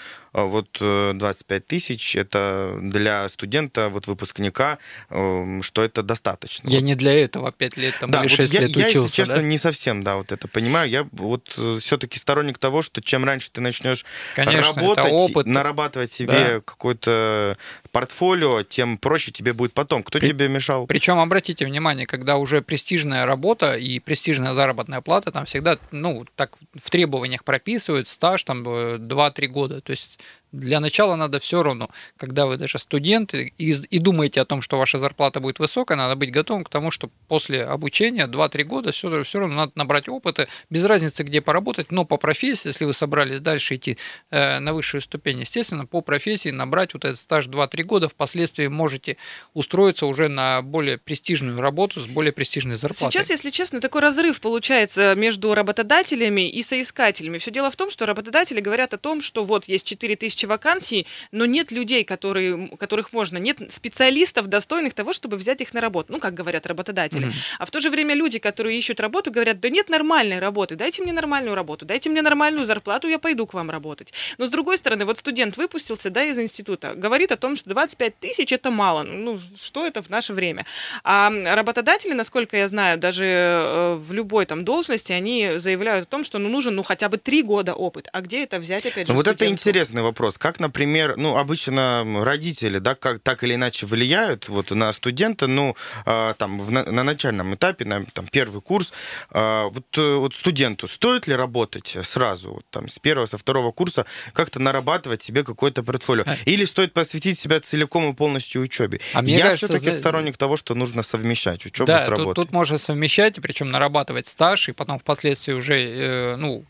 вот 0.44 0.78
э, 0.82 1.14
25 1.16 1.66
тысяч 1.68 2.16
это 2.16 2.78
для 2.82 3.28
студента, 3.30 3.90
вот 3.90 4.08
выпускника, 4.08 4.78
э, 5.10 5.60
что 5.62 5.84
это 5.84 6.04
достаточно. 6.04 6.68
Я 6.70 6.82
не 6.82 6.96
для 6.96 7.14
этого 7.14 7.52
5 7.52 7.78
лет 7.78 7.96
там, 8.00 8.12
Да, 8.12 8.20
или 8.20 8.28
вот 8.28 8.36
6 8.36 8.54
я, 8.54 8.60
лет 8.62 8.70
я, 8.72 8.88
учился. 8.88 9.00
если 9.06 9.16
честно, 9.16 9.36
да? 9.38 9.42
не 9.44 9.58
совсем, 9.58 10.04
да, 10.04 10.16
вот 10.18 10.32
это 10.32 10.48
понимаю. 10.48 10.90
Я 10.90 11.08
вот 11.12 11.48
все-таки 11.80 12.20
сторонник 12.20 12.58
того, 12.58 12.82
что 12.82 13.02
чем 13.02 13.24
раньше 13.26 13.50
ты 13.52 13.62
начнешь 13.62 14.06
Конечно, 14.36 14.74
работать, 14.74 15.06
опыт. 15.12 15.48
нарабатывать 15.48 16.12
себе 16.12 16.56
Да. 16.56 16.62
какое-то 16.66 17.58
портфолио, 17.96 18.64
тем 18.64 18.98
проще 18.98 19.32
тебе 19.32 19.54
будет 19.54 19.72
потом. 19.72 20.04
Кто 20.04 20.20
При- 20.20 20.28
тебе 20.28 20.50
мешал? 20.50 20.86
Причем 20.86 21.18
обратите 21.18 21.66
внимание, 21.66 22.06
когда 22.06 22.36
уже 22.36 22.62
престижная 22.62 23.26
работа 23.26 23.78
и 23.78 24.00
престижная 24.00 24.54
заработная 24.54 25.00
плата, 25.00 25.32
там 25.32 25.46
всегда, 25.46 25.78
ну, 25.92 26.26
так 26.36 26.58
в 26.74 26.90
требованиях 26.90 27.46
прописывают 27.46 28.10
стаж 28.10 28.44
там 28.44 28.64
э, 28.68 28.98
2-3 28.98 29.48
года. 29.48 29.80
То 29.80 29.92
есть 29.92 30.20
для 30.56 30.80
начала 30.80 31.16
надо 31.16 31.40
все 31.40 31.62
равно, 31.64 31.90
когда 32.18 32.46
вы 32.46 32.58
даже 32.58 32.80
студент 32.80 33.34
и, 33.34 33.54
и 33.58 34.00
думаете 34.00 34.42
о 34.42 34.46
том, 34.46 34.62
что 34.62 34.78
ваша 34.78 35.00
зарплата 35.00 35.40
будет 35.40 35.60
высокая, 35.60 35.98
надо 35.98 36.16
быть 36.16 36.32
готовым 36.32 36.64
к 36.64 36.70
тому, 36.70 36.92
что 36.92 37.10
после 37.28 37.64
обучения 37.64 38.28
2-3 38.28 38.64
года 38.64 38.92
все, 38.92 39.24
все 39.24 39.40
равно 39.40 39.56
надо 39.56 39.72
набрать 39.76 40.08
опыта, 40.08 40.48
без 40.70 40.84
разницы, 40.86 41.24
где 41.24 41.42
поработать, 41.42 41.92
но 41.92 42.06
по 42.06 42.18
профессии, 42.18 42.70
если 42.70 42.86
вы 42.86 42.94
собрались 42.94 43.42
дальше 43.42 43.76
идти 43.76 43.98
э, 44.32 44.60
на 44.60 44.74
высшую 44.74 45.02
ступень, 45.02 45.40
естественно, 45.40 45.86
по 45.86 46.02
профессии 46.02 46.50
набрать 46.50 46.94
вот 46.94 47.06
этот 47.06 47.20
стаж 47.20 47.48
2-3 47.48 47.84
года, 47.84 48.10
впоследствии 48.10 48.68
можете 48.68 49.18
устроиться 49.54 50.06
уже 50.06 50.28
на 50.30 50.62
более 50.62 50.98
престижную 50.98 51.60
работу 51.60 52.00
с 52.00 52.06
более 52.06 52.32
престижной 52.32 52.78
зарплатой. 52.78 53.12
Сейчас, 53.12 53.30
если 53.30 53.50
честно, 53.50 53.82
такой 53.82 54.02
разрыв 54.02 54.40
получается 54.40 55.14
между 55.16 55.54
работодателями 55.54 56.50
и 56.50 56.62
соискателями. 56.62 57.38
Все 57.38 57.52
дело 57.52 57.70
в 57.70 57.76
том, 57.76 57.90
что 57.90 58.06
работодатели 58.06 58.62
говорят 58.62 58.94
о 58.94 58.98
том, 58.98 59.22
что 59.22 59.44
вот 59.44 59.66
есть 59.66 59.86
4000 59.86 60.45
вакансий, 60.46 61.08
но 61.32 61.46
нет 61.46 61.72
людей, 61.72 62.04
которые, 62.04 62.70
которых 62.78 63.14
можно, 63.14 63.38
нет 63.38 63.60
специалистов, 63.70 64.48
достойных 64.48 64.94
того, 64.94 65.14
чтобы 65.14 65.38
взять 65.38 65.62
их 65.62 65.74
на 65.74 65.82
работу. 65.82 66.14
Ну, 66.14 66.20
как 66.20 66.34
говорят 66.34 66.66
работодатели. 66.66 67.26
Мгм. 67.26 67.34
А 67.60 67.66
в 67.66 67.72
то 67.72 67.80
же 67.80 67.90
время 67.90 68.16
люди, 68.16 68.40
которые 68.40 68.78
ищут 68.78 69.00
работу, 69.00 69.32
говорят, 69.32 69.60
да 69.60 69.70
нет 69.70 69.90
нормальной 69.90 70.40
работы, 70.40 70.76
дайте 70.76 71.02
мне 71.02 71.14
нормальную 71.14 71.56
работу, 71.56 71.86
дайте 71.86 72.10
мне 72.10 72.22
нормальную 72.22 72.66
зарплату, 72.66 73.08
я 73.08 73.20
пойду 73.20 73.46
к 73.46 73.54
вам 73.54 73.70
работать. 73.70 74.14
Но 74.38 74.46
с 74.46 74.50
другой 74.50 74.78
стороны, 74.78 75.06
вот 75.06 75.18
студент 75.18 75.58
выпустился, 75.58 76.10
да, 76.10 76.24
из 76.24 76.38
института, 76.38 76.94
говорит 76.96 77.32
о 77.32 77.36
том, 77.36 77.56
что 77.56 77.70
25 77.70 78.20
тысяч 78.20 78.52
это 78.52 78.72
мало. 78.72 79.04
Ну, 79.04 79.40
что 79.62 79.86
это 79.86 80.02
в 80.02 80.10
наше 80.10 80.34
время? 80.34 80.66
А 81.04 81.32
работодатели, 81.56 82.14
насколько 82.14 82.58
я 82.58 82.68
знаю, 82.68 82.98
даже 82.98 83.26
э, 83.26 83.96
в 83.96 84.14
любой 84.14 84.46
там 84.46 84.66
должности, 84.66 85.12
они 85.12 85.58
заявляют 85.58 86.06
о 86.06 86.08
том, 86.08 86.24
что 86.24 86.40
ну, 86.40 86.50
нужен 86.50 86.76
ну 86.76 86.84
хотя 86.84 87.10
бы 87.10 87.18
три 87.18 87.44
года 87.44 87.74
опыт. 87.74 88.08
А 88.12 88.22
где 88.22 88.44
это 88.44 88.60
взять, 88.60 88.86
опять 88.86 89.08
же, 89.08 89.14
Ну, 89.14 89.18
вот 89.18 89.28
это 89.28 89.48
интересный 89.48 90.02
вопрос. 90.02 90.35
Вопрос. 90.36 90.38
Как, 90.38 90.60
например, 90.60 91.16
ну, 91.18 91.38
обычно 91.38 92.04
родители, 92.24 92.80
да, 92.80 92.96
как, 92.96 93.20
так 93.20 93.44
или 93.44 93.56
иначе 93.56 93.86
влияют 93.86 94.50
вот 94.50 94.72
на 94.72 94.94
студента, 94.94 95.48
ну, 95.48 95.76
э, 96.06 96.34
там, 96.38 96.60
в, 96.60 96.72
на, 96.72 96.84
на 96.84 97.04
начальном 97.04 97.54
этапе, 97.54 97.86
на 97.86 98.06
там, 98.14 98.28
первый 98.28 98.62
курс, 98.62 98.94
э, 99.32 99.64
вот, 99.72 99.98
э, 99.98 100.16
вот 100.16 100.36
студенту 100.36 100.88
стоит 100.88 101.28
ли 101.28 101.36
работать 101.36 101.98
сразу, 102.04 102.54
вот, 102.54 102.66
там, 102.70 102.88
с 102.88 103.00
первого, 103.00 103.28
со 103.28 103.38
второго 103.38 103.72
курса, 103.72 104.06
как-то 104.34 104.60
нарабатывать 104.60 105.22
себе 105.22 105.44
какое-то 105.44 105.84
портфолио? 105.84 106.24
А... 106.26 106.36
Или 106.46 106.66
стоит 106.66 106.94
посвятить 106.94 107.40
себя 107.40 107.60
целиком 107.60 108.12
и 108.12 108.14
полностью 108.14 108.62
учебе? 108.62 109.00
А 109.14 109.24
Я 109.24 109.56
все-таки 109.56 109.92
за... 109.92 109.98
сторонник 109.98 110.38
того, 110.38 110.58
что 110.58 110.76
нужно 110.76 111.04
совмещать 111.04 111.66
учебу 111.66 111.88
да, 111.88 112.06
с 112.06 112.10
работой. 112.10 112.36
Тут, 112.36 112.48
тут 112.48 112.54
можно 112.54 112.78
совмещать, 112.78 113.36
причем 113.42 113.70
нарабатывать 113.72 114.28
стаж, 114.28 114.70
и 114.70 114.72
потом 114.72 115.00
впоследствии 115.00 115.54
уже, 115.54 115.76
э, 115.76 116.36
ну, 116.38 116.66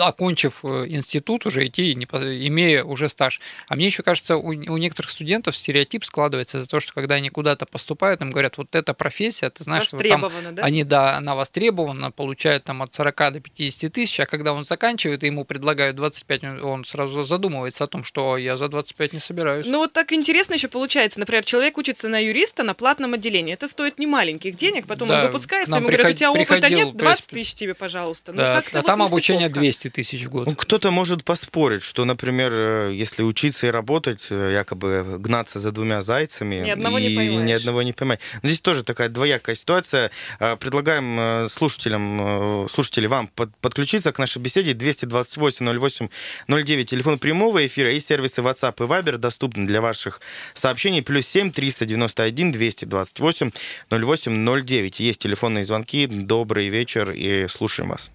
окончив 0.00 0.60
э, 0.64 0.86
институт, 0.88 1.46
уже 1.46 1.66
идти, 1.66 1.92
имея 1.92 2.84
уже 2.84 3.08
стаж. 3.08 3.40
А 3.68 3.76
мне 3.76 3.86
еще 3.86 4.02
кажется, 4.02 4.36
у, 4.36 4.48
у 4.48 4.76
некоторых 4.76 5.10
студентов 5.10 5.56
стереотип 5.56 6.04
складывается 6.04 6.60
за 6.60 6.66
то, 6.66 6.80
что 6.80 6.92
когда 6.92 7.16
они 7.16 7.30
куда-то 7.30 7.66
поступают, 7.66 8.20
им 8.20 8.30
говорят, 8.30 8.58
вот 8.58 8.74
эта 8.74 8.94
профессия, 8.94 9.50
ты 9.50 9.64
знаешь, 9.64 9.92
вот 9.92 10.06
там, 10.06 10.30
да? 10.52 10.62
они, 10.62 10.84
да, 10.84 11.16
она 11.16 11.34
востребована, 11.34 12.10
получают 12.10 12.64
там 12.64 12.82
от 12.82 12.92
40 12.94 13.32
до 13.32 13.40
50 13.40 13.92
тысяч, 13.92 14.20
а 14.20 14.26
когда 14.26 14.52
он 14.52 14.64
заканчивает, 14.64 15.22
и 15.24 15.26
ему 15.26 15.44
предлагают 15.44 15.96
25, 15.96 16.62
он 16.62 16.84
сразу 16.84 17.22
задумывается 17.22 17.84
о 17.84 17.86
том, 17.86 18.04
что 18.04 18.36
я 18.36 18.56
за 18.56 18.68
25 18.68 19.12
не 19.12 19.20
собираюсь. 19.20 19.66
Ну 19.66 19.78
вот 19.78 19.92
так 19.92 20.12
интересно 20.12 20.54
еще 20.54 20.68
получается. 20.68 21.20
Например, 21.20 21.44
человек 21.44 21.78
учится 21.78 22.08
на 22.08 22.18
юриста 22.18 22.62
на 22.62 22.74
платном 22.74 23.14
отделении. 23.14 23.54
Это 23.54 23.68
стоит 23.68 23.98
не 23.98 24.06
маленьких 24.06 24.56
денег, 24.56 24.86
потом 24.86 25.08
да, 25.08 25.20
он 25.20 25.26
выпускается, 25.26 25.76
ему 25.76 25.88
говорят, 25.88 26.10
у 26.10 26.14
тебя 26.14 26.32
опыта 26.32 26.70
нет, 26.70 26.96
20 26.96 27.26
тысяч 27.28 27.54
тебе, 27.54 27.74
пожалуйста. 27.74 28.32
Ну, 28.32 28.38
да, 28.38 28.62
а 28.72 28.82
там 28.82 29.02
обучение 29.02 29.48
200 29.48 29.83
200 29.84 29.88
тысяч 29.88 30.24
в 30.24 30.30
год. 30.30 30.46
Ну, 30.46 30.54
кто-то 30.54 30.90
может 30.90 31.24
поспорить, 31.24 31.82
что, 31.82 32.04
например, 32.04 32.52
э, 32.52 32.94
если 32.94 33.22
учиться 33.22 33.66
и 33.66 33.70
работать, 33.70 34.26
э, 34.30 34.52
якобы 34.52 35.18
гнаться 35.18 35.58
за 35.58 35.70
двумя 35.70 36.02
зайцами, 36.02 36.56
ни 36.56 36.70
одного 36.70 36.98
и 36.98 37.08
не 37.08 37.16
поймаешь. 37.16 37.48
ни 37.48 37.52
одного 37.52 37.82
не 37.82 37.92
поймать. 37.92 38.20
Но 38.42 38.48
здесь 38.48 38.60
тоже 38.60 38.82
такая 38.82 39.08
двоякая 39.08 39.54
ситуация. 39.54 40.10
Э, 40.40 40.56
предлагаем 40.56 41.48
слушателям, 41.48 42.68
слушатели 42.70 43.06
вам 43.06 43.28
подключиться 43.60 44.12
к 44.12 44.18
нашей 44.18 44.40
беседе 44.40 44.74
228 44.74 45.66
08 45.66 46.08
09, 46.48 46.90
телефон 46.90 47.18
прямого 47.18 47.66
эфира 47.66 47.92
и 47.92 48.00
сервисы 48.00 48.40
WhatsApp 48.40 48.74
и 48.78 48.86
Viber 48.86 49.18
доступны 49.18 49.66
для 49.66 49.80
ваших 49.80 50.20
сообщений. 50.54 51.02
Плюс 51.02 51.26
7 51.26 51.50
391 51.52 52.52
228 52.52 53.50
08 53.90 54.64
09. 54.64 55.00
Есть 55.00 55.22
телефонные 55.22 55.64
звонки. 55.64 56.06
Добрый 56.06 56.68
вечер 56.68 57.10
и 57.10 57.46
слушаем 57.48 57.90
вас. 57.90 58.10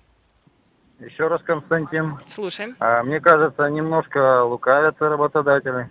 Еще 1.00 1.28
раз, 1.28 1.42
Константин. 1.44 2.18
Слушаем. 2.26 2.76
А, 2.80 3.04
мне 3.04 3.20
кажется, 3.20 3.68
немножко 3.70 4.44
лукавят 4.44 4.96
работодатели. 5.00 5.90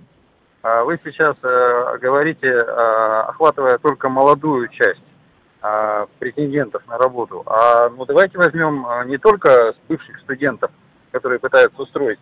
А 0.62 0.84
вы 0.84 1.00
сейчас 1.02 1.36
э, 1.42 1.98
говорите, 2.00 2.46
э, 2.46 3.20
охватывая 3.28 3.78
только 3.78 4.08
молодую 4.08 4.68
часть 4.68 5.02
претендентов 6.20 6.86
на 6.86 6.98
работу. 6.98 7.42
А 7.44 7.88
ну 7.88 8.04
давайте 8.04 8.38
возьмем 8.38 8.86
не 9.06 9.18
только 9.18 9.74
бывших 9.88 10.20
студентов, 10.20 10.70
которые 11.10 11.40
пытаются 11.40 11.82
устроить, 11.82 12.20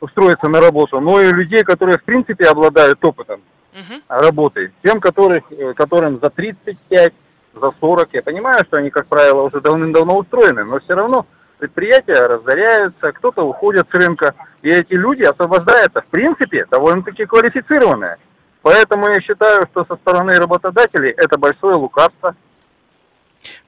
устроиться 0.00 0.48
на 0.48 0.60
работу, 0.60 1.00
но 1.00 1.20
и 1.20 1.30
людей, 1.30 1.62
которые 1.62 1.98
в 1.98 2.04
принципе 2.04 2.46
обладают 2.46 3.04
опытом 3.04 3.40
uh-huh. 3.72 4.02
работы. 4.08 4.72
Тем, 4.82 5.00
которых, 5.00 5.44
э, 5.50 5.74
которым 5.74 6.18
за 6.20 6.30
35, 6.30 7.12
за 7.54 7.72
40. 7.80 8.08
Я 8.12 8.22
понимаю, 8.22 8.64
что 8.64 8.78
они, 8.78 8.90
как 8.90 9.06
правило, 9.06 9.42
уже 9.42 9.60
давным-давно 9.60 10.18
устроены, 10.18 10.64
но 10.64 10.80
все 10.80 10.94
равно 10.94 11.26
предприятия 11.64 12.26
разоряются, 12.26 13.12
кто-то 13.12 13.42
уходит 13.42 13.86
с 13.90 13.94
рынка, 13.94 14.34
и 14.62 14.68
эти 14.68 14.92
люди 14.92 15.22
освобождаются, 15.22 16.02
в 16.02 16.06
принципе, 16.06 16.66
довольно-таки 16.70 17.24
квалифицированные. 17.24 18.16
Поэтому 18.62 19.08
я 19.08 19.20
считаю, 19.20 19.66
что 19.70 19.84
со 19.84 19.96
стороны 19.96 20.36
работодателей 20.36 21.10
это 21.10 21.38
большое 21.38 21.76
лукавство. 21.76 22.34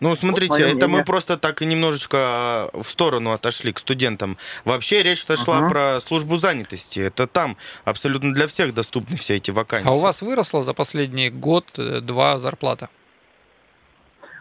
Ну, 0.01 0.15
смотрите, 0.15 0.53
вот 0.53 0.77
это 0.77 0.89
мы 0.89 1.05
просто 1.05 1.37
так 1.37 1.61
немножечко 1.61 2.17
а, 2.19 2.69
в 2.73 2.85
сторону 2.85 3.33
отошли 3.33 3.73
к 3.73 3.79
студентам. 3.79 4.39
Вообще 4.65 5.03
речь-то 5.03 5.37
шла 5.37 5.61
uh-huh. 5.61 5.69
про 5.69 6.01
службу 6.01 6.37
занятости. 6.37 7.01
Это 7.01 7.27
там 7.27 7.59
абсолютно 7.85 8.33
для 8.33 8.47
всех 8.47 8.73
доступны 8.73 9.17
все 9.17 9.37
эти 9.37 9.51
вакансии. 9.51 9.89
А 9.89 9.93
у 9.93 10.01
вас 10.01 10.23
выросла 10.23 10.63
за 10.63 10.73
последний 10.73 11.29
год-два 11.29 12.39
зарплата? 12.39 12.89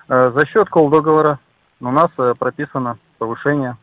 Э, 0.07 0.31
за 0.31 0.45
счет 0.45 0.69
колл-договора. 0.69 1.39
У 1.81 1.91
нас 1.91 2.09
э, 2.17 2.33
повышение. 3.17 3.77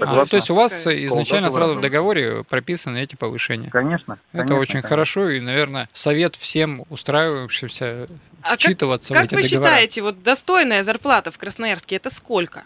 А, 0.00 0.26
то 0.26 0.36
есть 0.36 0.50
у 0.50 0.54
вас 0.54 0.86
изначально 0.86 1.50
сразу 1.50 1.76
в 1.76 1.80
договоре 1.80 2.44
прописаны 2.48 2.98
эти 3.02 3.16
повышения? 3.16 3.70
Конечно. 3.70 4.18
Это 4.32 4.42
конечно, 4.42 4.58
очень 4.58 4.72
конечно. 4.72 4.88
хорошо, 4.88 5.28
и, 5.30 5.40
наверное, 5.40 5.88
совет 5.92 6.36
всем 6.36 6.84
устраивающимся 6.90 8.06
а 8.42 8.54
вчитываться 8.54 9.14
как, 9.14 9.22
в 9.22 9.26
эти 9.26 9.34
как 9.34 9.42
вы 9.42 9.48
договора. 9.48 9.70
считаете, 9.70 10.02
вот 10.02 10.22
достойная 10.22 10.82
зарплата 10.82 11.30
в 11.30 11.38
Красноярске 11.38 11.96
это 11.96 12.10
сколько? 12.10 12.62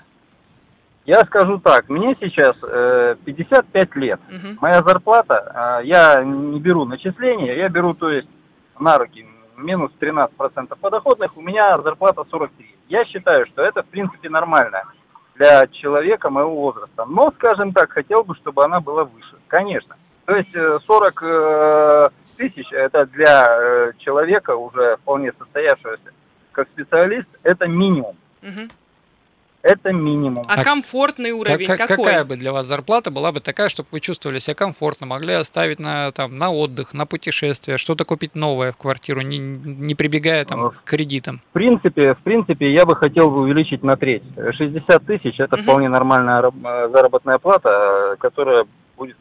Я 1.04 1.20
скажу 1.24 1.58
так, 1.58 1.88
мне 1.88 2.16
сейчас 2.20 2.56
э, 2.62 3.16
55 3.24 3.96
лет. 3.96 4.20
Угу. 4.28 4.58
Моя 4.60 4.82
зарплата, 4.82 5.80
э, 5.82 5.86
я 5.86 6.22
не 6.22 6.60
беру 6.60 6.84
начисления, 6.84 7.54
я 7.54 7.68
беру, 7.68 7.94
то 7.94 8.10
есть, 8.10 8.28
на 8.78 8.98
руки 8.98 9.26
минус 9.56 9.90
13% 10.00 10.28
подоходных, 10.80 11.36
у 11.36 11.40
меня 11.40 11.76
зарплата 11.78 12.24
43. 12.30 12.76
Я 12.88 13.04
считаю, 13.04 13.46
что 13.46 13.62
это, 13.62 13.82
в 13.82 13.86
принципе, 13.86 14.28
нормально 14.28 14.82
для 15.34 15.66
человека 15.68 16.30
моего 16.30 16.54
возраста. 16.54 17.04
Но, 17.06 17.32
скажем 17.32 17.72
так, 17.72 17.90
хотел 17.92 18.22
бы, 18.24 18.34
чтобы 18.36 18.64
она 18.64 18.80
была 18.80 19.04
выше. 19.04 19.36
Конечно. 19.48 19.96
То 20.24 20.36
есть 20.36 20.52
40 20.52 21.22
э, 21.22 21.26
э, 21.26 22.04
тысяч 22.36 22.72
это 22.72 23.06
для 23.06 23.46
э, 23.48 23.92
человека 23.98 24.54
уже 24.56 24.96
вполне 24.98 25.32
состоявшегося 25.38 26.12
как 26.52 26.68
специалист, 26.68 27.28
это 27.42 27.66
минимум. 27.66 28.16
Угу. 28.42 28.68
Это 29.62 29.92
минимум. 29.92 30.42
А, 30.48 30.60
а 30.60 30.64
комфортный 30.64 31.30
уровень 31.30 31.66
как, 31.66 31.78
какой? 31.78 32.04
Какая 32.04 32.24
бы 32.24 32.36
для 32.36 32.52
вас 32.52 32.66
зарплата 32.66 33.12
была 33.12 33.30
бы 33.30 33.40
такая, 33.40 33.68
чтобы 33.68 33.88
вы 33.92 34.00
чувствовали 34.00 34.40
себя 34.40 34.56
комфортно, 34.56 35.06
могли 35.06 35.34
оставить 35.34 35.78
на, 35.78 36.10
там, 36.10 36.36
на 36.36 36.50
отдых, 36.50 36.94
на 36.94 37.06
путешествие, 37.06 37.78
что-то 37.78 38.04
купить 38.04 38.34
новое 38.34 38.72
в 38.72 38.76
квартиру, 38.76 39.20
не, 39.20 39.38
не 39.38 39.94
прибегая 39.94 40.44
там, 40.44 40.70
к 40.70 40.82
кредитам? 40.84 41.40
В 41.50 41.52
принципе, 41.52 42.14
в 42.14 42.18
принципе, 42.18 42.72
я 42.72 42.84
бы 42.84 42.96
хотел 42.96 43.30
бы 43.30 43.42
увеличить 43.42 43.84
на 43.84 43.96
треть. 43.96 44.24
60 44.36 45.06
тысяч– 45.06 45.34
это 45.38 45.54
угу. 45.54 45.62
вполне 45.62 45.88
нормальная 45.88 46.42
заработная 46.92 47.38
плата, 47.38 48.16
которая 48.18 48.66
будет 48.96 49.16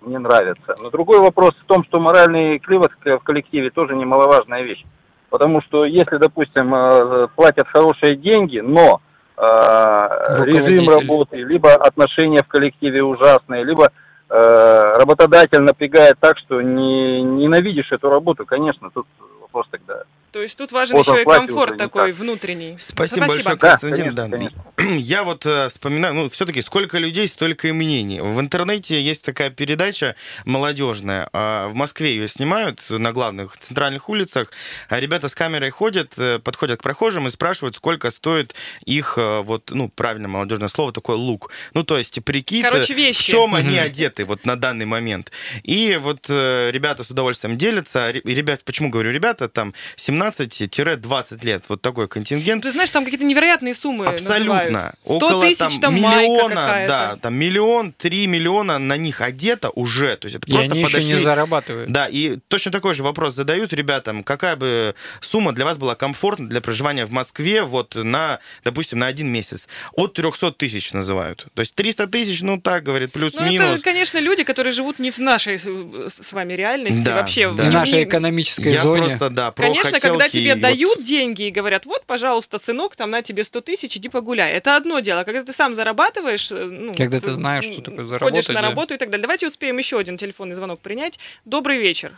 мне 0.00 0.18
нравиться. 0.18 0.76
Но 0.80 0.90
другой 0.90 1.20
вопрос 1.20 1.54
в 1.62 1.66
том, 1.66 1.84
что 1.84 2.00
моральный 2.00 2.58
климат 2.58 2.90
в 3.04 3.18
коллективе 3.20 3.70
тоже 3.70 3.94
немаловажная 3.94 4.62
вещь. 4.62 4.84
Потому 5.30 5.60
что 5.62 5.84
если, 5.84 6.18
допустим, 6.18 6.74
э, 6.74 7.28
платят 7.34 7.66
хорошие 7.68 8.16
деньги, 8.16 8.60
но 8.60 9.00
режим 9.38 10.88
работы, 10.88 11.36
либо 11.36 11.74
отношения 11.74 12.42
в 12.42 12.48
коллективе 12.48 13.02
ужасные, 13.02 13.64
либо 13.64 13.90
э, 14.30 14.94
работодатель 14.98 15.60
напрягает 15.60 16.16
так, 16.18 16.38
что 16.38 16.62
не 16.62 17.22
ненавидишь 17.22 17.92
эту 17.92 18.08
работу, 18.08 18.46
конечно, 18.46 18.90
тут 18.90 19.06
вопрос 19.40 19.66
тогда 19.70 20.02
то 20.36 20.42
есть 20.42 20.58
тут 20.58 20.70
важен 20.70 20.98
еще 20.98 21.22
и 21.22 21.24
комфорт 21.24 21.78
такой 21.78 22.12
внутренний. 22.12 22.76
Спасибо, 22.78 23.24
Спасибо. 23.24 23.52
большое, 23.52 23.56
Константин. 23.56 24.14
Да, 24.14 24.22
конечно, 24.24 24.50
да. 24.50 24.76
Конечно. 24.76 25.00
Я 25.00 25.24
вот 25.24 25.46
э, 25.46 25.70
вспоминаю, 25.70 26.12
ну, 26.12 26.28
все-таки 26.28 26.60
сколько 26.60 26.98
людей, 26.98 27.26
столько 27.26 27.68
и 27.68 27.72
мнений. 27.72 28.20
В 28.20 28.38
интернете 28.38 29.00
есть 29.00 29.24
такая 29.24 29.48
передача 29.48 30.14
молодежная. 30.44 31.30
А 31.32 31.68
в 31.68 31.74
Москве 31.74 32.14
ее 32.14 32.28
снимают 32.28 32.82
на 32.90 33.12
главных 33.12 33.56
центральных 33.56 34.10
улицах. 34.10 34.52
А 34.90 35.00
ребята 35.00 35.28
с 35.28 35.34
камерой 35.34 35.70
ходят, 35.70 36.12
э, 36.18 36.38
подходят 36.38 36.80
к 36.80 36.82
прохожим 36.82 37.26
и 37.26 37.30
спрашивают, 37.30 37.76
сколько 37.76 38.10
стоит 38.10 38.54
их, 38.84 39.14
э, 39.16 39.40
вот, 39.40 39.70
ну, 39.70 39.88
правильно 39.88 40.28
молодежное 40.28 40.68
слово, 40.68 40.92
такой 40.92 41.16
лук. 41.16 41.50
Ну, 41.72 41.82
то 41.82 41.96
есть 41.96 42.22
прикид, 42.22 42.68
Короче, 42.68 42.92
вещи. 42.92 43.22
в 43.22 43.24
чем 43.24 43.54
они 43.54 43.78
одеты 43.78 44.26
вот 44.26 44.44
на 44.44 44.56
данный 44.56 44.84
момент. 44.84 45.32
И 45.62 45.98
вот 45.98 46.28
ребята 46.28 47.04
с 47.04 47.10
удовольствием 47.10 47.56
делятся. 47.56 48.10
Ребят, 48.10 48.64
почему 48.64 48.90
говорю 48.90 49.12
ребята, 49.12 49.48
там 49.48 49.72
17 49.94 50.25
15-20 50.30 51.44
лет. 51.44 51.64
Вот 51.68 51.82
такой 51.82 52.08
контингент. 52.08 52.64
Ну, 52.64 52.68
ты 52.68 52.72
знаешь, 52.72 52.90
там 52.90 53.04
какие-то 53.04 53.24
невероятные 53.24 53.74
суммы 53.74 54.06
Абсолютно. 54.06 54.70
Называют. 54.70 54.94
100 55.04 55.16
Около 55.16 55.46
тысяч, 55.46 55.58
там, 55.58 55.80
там 55.80 55.94
миллиона, 55.94 56.84
да, 56.88 57.18
там 57.20 57.34
миллион, 57.34 57.92
три 57.92 58.26
миллиона 58.26 58.78
на 58.78 58.96
них 58.96 59.20
одето 59.20 59.70
уже. 59.70 60.16
То 60.16 60.26
есть 60.26 60.36
это 60.36 60.46
и 60.46 60.52
просто 60.52 60.72
они 60.72 60.82
подошли. 60.84 61.08
еще 61.08 61.18
не 61.18 61.22
зарабатывают. 61.24 61.90
Да, 61.90 62.06
и 62.06 62.38
точно 62.48 62.72
такой 62.72 62.94
же 62.94 63.02
вопрос 63.02 63.34
задают 63.34 63.72
ребятам. 63.72 64.22
Какая 64.22 64.56
бы 64.56 64.94
сумма 65.20 65.52
для 65.52 65.64
вас 65.64 65.78
была 65.78 65.94
комфортна 65.94 66.48
для 66.48 66.60
проживания 66.60 67.06
в 67.06 67.10
Москве 67.10 67.62
вот 67.62 67.94
на, 67.94 68.40
допустим, 68.64 68.98
на 68.98 69.06
один 69.06 69.28
месяц? 69.28 69.68
От 69.92 70.14
300 70.14 70.52
тысяч 70.52 70.92
называют. 70.92 71.46
То 71.54 71.60
есть 71.60 71.74
300 71.74 72.06
тысяч, 72.08 72.42
ну 72.42 72.60
так, 72.60 72.82
говорит, 72.82 73.12
плюс-минус. 73.12 73.66
Ну, 73.66 73.74
это, 73.74 73.82
конечно, 73.82 74.18
люди, 74.18 74.44
которые 74.44 74.72
живут 74.72 74.98
не 74.98 75.10
в 75.10 75.18
нашей 75.18 75.58
с 75.58 76.32
вами 76.32 76.54
реальности 76.54 77.02
да, 77.02 77.16
вообще. 77.16 77.50
Да. 77.52 77.64
Не 77.64 77.70
в 77.70 77.72
нашей 77.72 78.04
экономической 78.04 78.72
Я 78.72 78.82
зоне. 78.82 79.04
просто, 79.04 79.30
да, 79.30 79.50
Конечно, 79.52 79.92
хотел 79.92 80.15
когда 80.18 80.28
тебе 80.28 80.52
вот- 80.54 80.60
дают 80.62 81.02
деньги 81.04 81.44
и 81.44 81.50
говорят, 81.50 81.86
вот, 81.86 82.04
пожалуйста, 82.06 82.58
сынок, 82.58 82.96
там 82.96 83.10
на 83.10 83.22
тебе 83.22 83.44
100 83.44 83.60
тысяч, 83.60 83.96
иди 83.96 84.08
погуляй. 84.08 84.52
Это 84.52 84.76
одно 84.76 85.00
дело. 85.00 85.24
Когда 85.24 85.42
ты 85.42 85.52
сам 85.52 85.74
зарабатываешь, 85.74 86.50
э, 86.52 86.64
ну, 86.64 86.94
Когда 86.94 87.20
ты 87.20 87.28
м, 87.28 87.34
знаешь, 87.34 87.64
что 87.64 87.82
такое 87.82 88.06
ходишь 88.06 88.10
заработать, 88.10 88.48
на 88.48 88.62
да. 88.62 88.68
работу 88.68 88.94
и 88.94 88.96
так 88.96 89.10
далее. 89.10 89.22
Давайте 89.22 89.46
успеем 89.46 89.78
еще 89.78 89.98
один 89.98 90.16
телефонный 90.16 90.54
звонок 90.54 90.80
принять. 90.80 91.18
Добрый 91.44 91.78
вечер. 91.78 92.16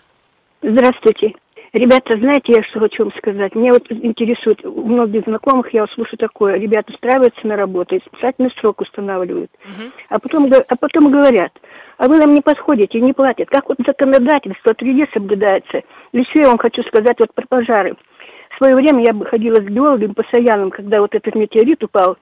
Здравствуйте. 0.63 1.33
Ребята, 1.73 2.19
знаете, 2.19 2.55
я 2.57 2.63
что 2.65 2.81
хочу 2.81 3.05
вам 3.05 3.13
сказать? 3.19 3.55
Меня 3.55 3.73
вот 3.73 3.85
интересует, 3.91 4.65
у 4.65 4.85
многих 4.85 5.25
знакомых 5.25 5.73
я 5.75 5.83
вот 5.83 5.91
слушаю 5.91 6.19
такое, 6.19 6.59
ребята 6.59 6.93
устраиваются 6.93 7.47
на 7.47 7.57
работу, 7.57 7.95
и 7.95 8.01
специальный 8.01 8.51
срок 8.59 8.81
устанавливают, 8.81 9.51
а 10.09 10.19
потом, 10.19 10.47
а 10.47 10.77
потом 10.77 11.11
говорят, 11.11 11.53
а 11.99 12.09
вы 12.09 12.19
нам 12.19 12.35
не 12.35 12.41
подходите, 12.41 13.01
не 13.01 13.13
платят. 13.13 13.51
Как 13.51 13.69
вот 13.69 13.79
законодательство 13.87 14.75
среди 14.79 15.07
соблюдается? 15.13 15.83
Еще 16.13 16.41
я 16.41 16.49
вам 16.49 16.59
хочу 16.59 16.83
сказать 16.85 17.17
вот 17.19 17.35
про 17.35 17.47
пожары. 17.47 17.97
В 18.51 18.57
свое 18.57 18.75
время 18.75 19.05
я 19.05 19.13
бы 19.13 19.27
ходила 19.27 19.57
с 19.57 19.65
биологом 19.65 20.15
постоянным, 20.15 20.71
когда 20.71 21.01
вот 21.01 21.15
этот 21.15 21.35
метеорит 21.35 21.85
упал, 21.85 22.17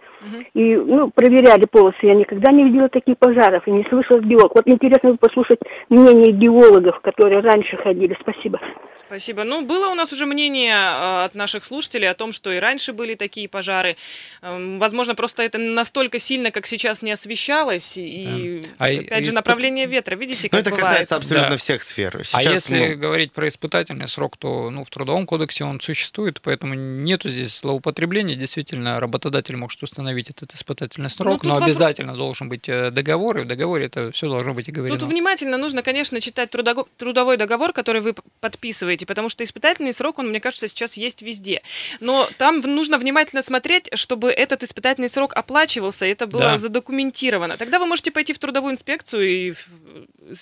и, 0.55 0.75
ну, 0.77 1.11
проверяли 1.11 1.67
полосы. 1.67 1.99
Я 2.03 2.15
никогда 2.15 2.51
не 2.53 2.65
видела 2.65 2.89
таких 2.89 3.19
пожаров 3.19 3.67
и 3.69 3.71
не 3.71 3.85
слышала 3.89 4.19
биолог. 4.21 4.55
Вот 4.55 4.67
интересно 4.67 5.17
послушать 5.17 5.59
мнение 5.89 6.33
биологов, 6.33 7.01
которые 7.01 7.41
раньше 7.41 7.77
ходили. 7.77 8.17
Спасибо. 8.21 8.61
Спасибо. 9.07 9.45
Ну, 9.45 9.65
было 9.65 9.89
у 9.89 9.95
нас 9.95 10.13
уже 10.13 10.27
мнение 10.27 10.73
э, 10.75 11.25
от 11.27 11.35
наших 11.35 11.65
слушателей 11.65 12.11
о 12.11 12.15
том, 12.15 12.33
что 12.33 12.51
и 12.53 12.59
раньше 12.59 12.93
были 12.93 13.15
такие 13.15 13.49
пожары. 13.49 13.97
Эм, 14.43 14.79
Возможно, 14.79 15.15
просто 15.15 15.43
это 15.43 15.59
настолько 15.59 16.19
сильно, 16.19 16.51
как 16.51 16.67
сейчас, 16.67 17.03
не 17.03 17.13
освещалось. 17.13 17.97
И, 17.97 18.61
Да. 18.63 18.69
А 18.79 18.91
и- 18.91 19.07
опять 19.07 19.25
же, 19.25 19.31
испыт- 19.31 19.35
направление 19.35 19.87
ветра. 19.87 20.17
Видите, 20.17 20.49
Ну, 20.51 20.59
как 20.59 20.61
это 20.61 20.71
бывает. 20.71 20.87
касается 20.89 21.17
абсолютно 21.17 21.51
Да. 21.51 21.57
всех 21.57 21.83
сфер. 21.83 22.17
а 22.19 22.25
Сейчас, 22.25 22.55
если 22.69 22.95
ну, 22.95 23.01
говорить 23.01 23.33
про 23.33 23.49
испытательный 23.49 24.09
срок, 24.09 24.37
то 24.39 24.71
ну, 24.71 24.83
в 24.85 24.91
Трудовом 24.91 25.27
кодексе 25.27 25.65
он 25.65 25.81
существует, 25.81 26.41
поэтому 26.43 26.75
нету 26.75 27.29
здесь 27.29 27.61
злоупотребления. 27.61 28.35
Действительно, 28.35 28.99
работодатель 28.99 29.57
может 29.57 29.83
установить 29.83 30.06
этот 30.15 30.55
испытательный 30.55 31.11
срок, 31.11 31.43
тут 31.43 31.45
но 31.45 31.55
вопрос- 31.55 31.71
обязательно 31.71 32.15
должен 32.15 32.49
быть 32.49 32.69
э, 32.69 32.91
договор, 32.91 33.39
и 33.39 33.43
в 33.43 33.47
договоре 33.47 33.87
это 33.87 34.11
все 34.13 34.29
должно 34.29 34.55
быть 34.55 34.69
оговорено. 34.69 34.99
Тут 34.99 35.09
внимательно 35.09 35.57
нужно, 35.59 35.83
конечно, 35.83 36.21
читать 36.21 36.51
трудого- 36.51 36.87
трудовой 36.97 37.37
договор, 37.37 37.73
который 37.73 38.01
вы 38.01 38.15
подписываете, 38.41 39.07
потому 39.07 39.29
что 39.29 39.45
испытательный 39.45 39.93
срок, 39.93 40.19
он, 40.19 40.29
мне 40.29 40.41
кажется, 40.41 40.69
сейчас 40.69 40.97
есть 40.97 41.23
везде. 41.23 41.63
Но 42.01 42.29
там 42.39 42.61
нужно 42.61 42.99
внимательно 42.99 43.43
смотреть, 43.43 43.89
чтобы 43.95 44.31
этот 44.31 44.63
испытательный 44.63 45.09
срок 45.09 45.33
оплачивался, 45.35 46.07
и 46.07 46.11
это 46.11 46.27
было 46.27 46.43
Да. 46.43 46.59
задокументировано. 46.59 47.57
Тогда 47.57 47.79
вы 47.79 47.87
можете 47.87 48.11
пойти 48.11 48.33
в 48.33 48.39
трудовую 48.39 48.73
инспекцию 48.75 49.29
и 49.29 49.55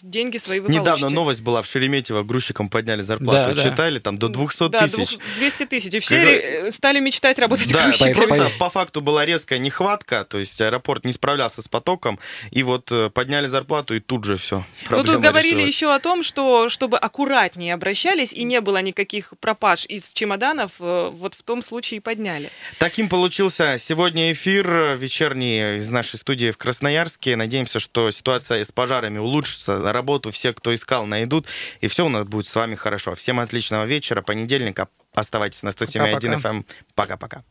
деньги 0.02 0.38
свои 0.38 0.60
вы 0.60 0.68
Недавно 0.68 0.84
получите. 0.92 1.14
новость 1.14 1.40
была 1.42 1.62
в 1.62 1.66
Шереметьево, 1.66 2.22
грузчикам 2.22 2.68
подняли 2.68 3.02
зарплату. 3.02 3.54
Да, 3.54 3.62
да. 3.62 3.70
Читали, 3.70 3.98
там 3.98 4.18
до 4.18 4.28
200 4.28 4.68
Да, 4.70 4.80
тысяч. 4.80 5.10
двух- 5.10 5.20
200 5.38 5.66
тысяч. 5.66 5.92
И 5.94 5.98
все 5.98 6.16
Когда- 6.16 6.32
э, 6.32 6.70
стали 6.72 7.00
мечтать 7.00 7.38
работать 7.38 7.70
Да, 7.72 7.84
грузчиками. 7.84 8.14
просто 8.14 8.50
по 8.58 8.70
факту 8.70 9.00
была 9.00 9.26
резкая 9.26 9.53
нехватка, 9.58 10.24
то 10.24 10.38
есть 10.38 10.60
аэропорт 10.60 11.04
не 11.04 11.12
справлялся 11.12 11.62
с 11.62 11.68
потоком, 11.68 12.18
и 12.50 12.62
вот 12.62 12.90
э, 12.92 13.10
подняли 13.10 13.46
зарплату, 13.46 13.94
и 13.94 14.00
тут 14.00 14.24
же 14.24 14.36
все. 14.36 14.64
Ну, 14.90 15.04
тут 15.04 15.20
говорили 15.20 15.62
еще 15.62 15.94
о 15.94 16.00
том, 16.00 16.22
что 16.22 16.68
чтобы 16.68 16.98
аккуратнее 16.98 17.74
обращались 17.74 18.32
и 18.32 18.44
не 18.44 18.60
было 18.60 18.80
никаких 18.82 19.32
пропаж 19.40 19.86
из 19.86 20.12
чемоданов, 20.12 20.72
э, 20.80 21.10
вот 21.12 21.34
в 21.34 21.42
том 21.42 21.62
случае 21.62 21.98
и 21.98 22.00
подняли. 22.00 22.50
Таким 22.78 23.08
получился 23.08 23.76
сегодня 23.78 24.32
эфир 24.32 24.68
э, 24.68 24.96
вечерний 24.96 25.76
из 25.76 25.88
нашей 25.90 26.18
студии 26.18 26.50
в 26.50 26.58
Красноярске. 26.58 27.36
Надеемся, 27.36 27.80
что 27.80 28.10
ситуация 28.10 28.64
с 28.64 28.72
пожарами 28.72 29.18
улучшится, 29.18 29.92
работу 29.92 30.30
все, 30.30 30.52
кто 30.52 30.74
искал, 30.74 31.06
найдут, 31.06 31.46
и 31.80 31.88
все 31.88 32.04
у 32.06 32.08
нас 32.08 32.24
будет 32.24 32.46
с 32.46 32.54
вами 32.54 32.74
хорошо. 32.74 33.14
Всем 33.14 33.40
отличного 33.40 33.84
вечера, 33.84 34.22
понедельника. 34.22 34.88
Оставайтесь 35.14 35.62
на 35.62 35.68
107.1 35.68 36.40
Пока-пока. 36.40 36.48
FM. 36.48 36.64
Пока-пока. 36.94 37.44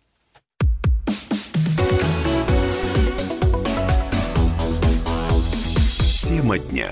Тема 6.34 6.57
дня. 6.57 6.89